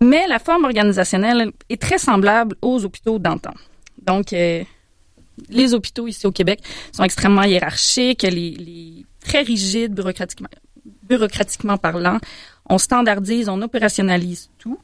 mais 0.00 0.26
la 0.26 0.38
forme 0.38 0.64
organisationnelle 0.64 1.52
est 1.68 1.80
très 1.80 1.98
semblable 1.98 2.56
aux 2.62 2.84
hôpitaux 2.84 3.18
d'antan. 3.18 3.54
Donc, 4.02 4.32
euh, 4.32 4.64
les 5.48 5.74
hôpitaux 5.74 6.08
ici 6.08 6.26
au 6.26 6.32
Québec 6.32 6.60
sont 6.92 7.04
extrêmement 7.04 7.42
hiérarchiques, 7.42 8.26
très 9.20 9.42
rigides 9.42 9.94
bureaucratiquement 11.02 11.76
parlant. 11.76 12.18
On 12.68 12.78
standardise, 12.78 13.48
on 13.48 13.60
opérationnalise 13.62 14.50
tout. 14.58 14.78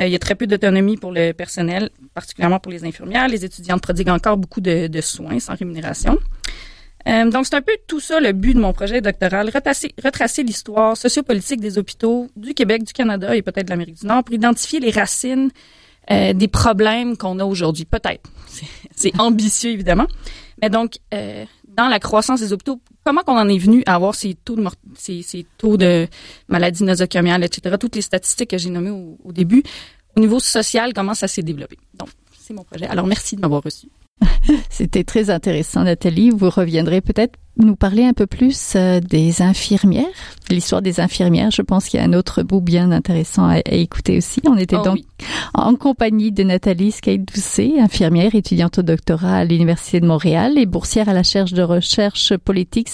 Euh, 0.00 0.06
il 0.06 0.12
y 0.12 0.14
a 0.14 0.18
très 0.18 0.34
peu 0.34 0.46
d'autonomie 0.46 0.96
pour 0.96 1.12
le 1.12 1.32
personnel, 1.32 1.90
particulièrement 2.14 2.60
pour 2.60 2.70
les 2.70 2.84
infirmières. 2.84 3.28
Les 3.28 3.44
étudiantes 3.44 3.82
prodiguent 3.82 4.10
encore 4.10 4.36
beaucoup 4.36 4.60
de, 4.60 5.00
soins 5.00 5.40
sans 5.40 5.54
rémunération. 5.54 6.18
Euh, 7.08 7.30
donc, 7.30 7.46
c'est 7.46 7.54
un 7.54 7.62
peu 7.62 7.72
tout 7.86 8.00
ça 8.00 8.20
le 8.20 8.32
but 8.32 8.54
de 8.54 8.60
mon 8.60 8.72
projet 8.72 9.00
doctoral, 9.00 9.48
retracer, 9.48 10.42
l'histoire 10.42 10.96
sociopolitique 10.96 11.60
des 11.60 11.78
hôpitaux 11.78 12.28
du 12.36 12.52
Québec, 12.52 12.82
du 12.84 12.92
Canada 12.92 13.34
et 13.36 13.42
peut-être 13.42 13.66
de 13.66 13.70
l'Amérique 13.70 14.00
du 14.00 14.06
Nord 14.06 14.24
pour 14.24 14.34
identifier 14.34 14.80
les 14.80 14.90
racines 14.90 15.50
euh, 16.10 16.32
des 16.32 16.48
problèmes 16.48 17.16
qu'on 17.16 17.38
a 17.38 17.44
aujourd'hui. 17.44 17.84
Peut-être. 17.84 18.28
C'est 18.96 19.18
ambitieux, 19.20 19.70
évidemment. 19.70 20.06
Mais 20.60 20.68
donc, 20.68 20.96
dans 21.76 21.88
la 21.88 21.98
croissance 22.00 22.40
des 22.40 22.52
hôpitaux, 22.52 22.80
comment 23.04 23.22
qu'on 23.22 23.38
en 23.38 23.48
est 23.48 23.58
venu 23.58 23.82
à 23.86 23.94
avoir 23.94 24.14
ces 24.14 24.34
taux 24.34 24.56
de 24.56 24.64
ces, 24.96 25.46
taux 25.58 25.76
de 25.76 26.08
maladies 26.48 26.84
nosocomiales, 26.84 27.44
etc. 27.44 27.76
Toutes 27.78 27.96
les 27.96 28.02
statistiques 28.02 28.50
que 28.50 28.58
j'ai 28.58 28.70
nommées 28.70 28.90
au, 28.90 29.18
au, 29.24 29.32
début. 29.32 29.62
Au 30.16 30.20
niveau 30.20 30.40
social, 30.40 30.92
comment 30.94 31.14
ça 31.14 31.28
s'est 31.28 31.42
développé? 31.42 31.76
Donc, 31.94 32.08
c'est 32.38 32.54
mon 32.54 32.64
projet. 32.64 32.86
Alors, 32.86 33.06
merci 33.06 33.36
de 33.36 33.40
m'avoir 33.40 33.62
reçu. 33.62 33.88
C'était 34.70 35.04
très 35.04 35.28
intéressant, 35.30 35.84
Nathalie. 35.84 36.30
Vous 36.30 36.48
reviendrez 36.48 37.00
peut-être 37.00 37.38
nous 37.58 37.76
parler 37.76 38.04
un 38.04 38.12
peu 38.12 38.26
plus 38.26 38.74
euh, 38.76 39.00
des 39.00 39.42
infirmières, 39.42 40.04
l'histoire 40.50 40.82
des 40.82 41.00
infirmières. 41.00 41.50
Je 41.50 41.62
pense 41.62 41.86
qu'il 41.86 41.98
y 41.98 42.02
a 42.02 42.06
un 42.06 42.12
autre 42.12 42.42
bout 42.42 42.60
bien 42.60 42.90
intéressant 42.92 43.48
à, 43.48 43.58
écouter 43.66 44.18
aussi. 44.18 44.40
On 44.46 44.56
était 44.56 44.76
oh 44.76 44.82
donc 44.82 44.98
en 45.54 45.74
compagnie 45.74 46.32
de 46.32 46.42
Nathalie 46.42 46.92
Skate-Doucet, 46.92 47.80
infirmière, 47.80 48.34
étudiante 48.34 48.78
au 48.78 48.82
doctorat 48.82 49.38
à 49.38 49.44
l'Université 49.44 50.00
de 50.00 50.06
Montréal 50.06 50.58
et 50.58 50.66
boursière 50.66 51.08
à 51.08 51.12
la 51.12 51.20
recherche 51.20 51.52
de 51.52 51.62
recherche 51.62 52.36
politique, 52.36 52.90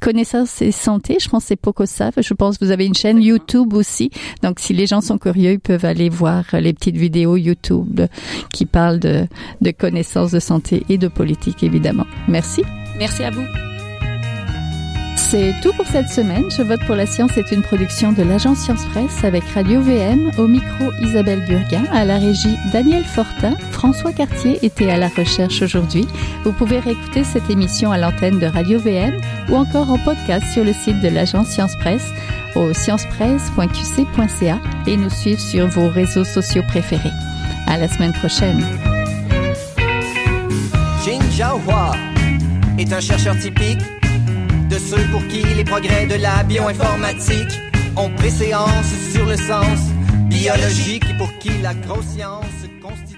connaissance 0.00 0.62
et 0.62 0.72
santé. 0.72 1.16
Je 1.20 1.28
pense 1.28 1.44
que 1.44 1.48
c'est 1.48 1.56
Pocosa. 1.56 2.10
Je 2.16 2.34
pense 2.34 2.58
que 2.58 2.64
vous 2.64 2.70
avez 2.70 2.86
une 2.86 2.94
chaîne 2.94 3.20
YouTube 3.20 3.74
aussi. 3.74 4.10
Donc, 4.42 4.60
si 4.60 4.72
les 4.72 4.86
gens 4.86 5.00
sont 5.00 5.18
curieux, 5.18 5.52
ils 5.52 5.60
peuvent 5.60 5.84
aller 5.84 6.08
voir 6.08 6.44
les 6.52 6.72
petites 6.72 6.96
vidéos 6.96 7.36
YouTube 7.36 8.02
qui 8.52 8.66
parlent 8.66 9.00
de, 9.00 9.26
de 9.60 9.70
connaissances 9.70 10.30
de 10.30 10.40
santé 10.40 10.84
et 10.88 10.98
de 10.98 11.08
politique, 11.08 11.62
évidemment. 11.62 12.06
Merci. 12.28 12.62
Merci 12.98 13.24
à 13.24 13.30
vous. 13.30 13.73
C'est 15.36 15.52
tout 15.62 15.72
pour 15.72 15.88
cette 15.88 16.08
semaine. 16.08 16.48
Je 16.48 16.62
vote 16.62 16.84
pour 16.86 16.94
la 16.94 17.06
science 17.06 17.36
est 17.36 17.50
une 17.50 17.62
production 17.62 18.12
de 18.12 18.22
l'agence 18.22 18.58
Science 18.58 18.84
Presse 18.92 19.24
avec 19.24 19.42
Radio 19.52 19.80
VM, 19.80 20.30
au 20.38 20.46
micro 20.46 20.92
Isabelle 21.02 21.44
Burguin, 21.44 21.82
à 21.90 22.04
la 22.04 22.18
régie 22.18 22.56
Daniel 22.72 23.02
Fortin, 23.04 23.56
François 23.72 24.12
Cartier 24.12 24.64
était 24.64 24.92
à 24.92 24.96
la 24.96 25.08
recherche 25.08 25.60
aujourd'hui. 25.60 26.06
Vous 26.44 26.52
pouvez 26.52 26.78
réécouter 26.78 27.24
cette 27.24 27.50
émission 27.50 27.90
à 27.90 27.98
l'antenne 27.98 28.38
de 28.38 28.46
Radio 28.46 28.78
VM 28.78 29.16
ou 29.48 29.56
encore 29.56 29.90
en 29.90 29.98
podcast 29.98 30.46
sur 30.52 30.62
le 30.62 30.72
site 30.72 31.00
de 31.00 31.08
l'agence 31.08 31.48
Science 31.48 31.74
Presse 31.80 32.12
au 32.54 32.72
sciencepresse.qc.ca 32.72 34.60
et 34.86 34.96
nous 34.96 35.10
suivre 35.10 35.40
sur 35.40 35.66
vos 35.66 35.88
réseaux 35.88 36.22
sociaux 36.22 36.62
préférés. 36.68 37.10
À 37.66 37.76
la 37.76 37.88
semaine 37.88 38.12
prochaine. 38.12 38.64
Jin 41.04 41.18
Jiahua 41.32 41.90
est 42.78 42.92
un 42.92 43.00
chercheur 43.00 43.36
typique 43.36 43.80
de 44.68 44.78
ceux 44.78 45.04
pour 45.12 45.26
qui 45.28 45.42
les 45.42 45.64
progrès 45.64 46.06
de 46.06 46.14
la 46.14 46.42
bioinformatique 46.44 47.60
ont 47.96 48.10
préséance 48.10 48.90
sur 49.12 49.26
le 49.26 49.36
sens 49.36 49.78
biologique 50.28 51.04
et 51.10 51.16
pour 51.16 51.32
qui 51.38 51.50
la 51.62 51.74
grosse 51.74 52.06
science 52.06 52.44
constitue 52.82 53.13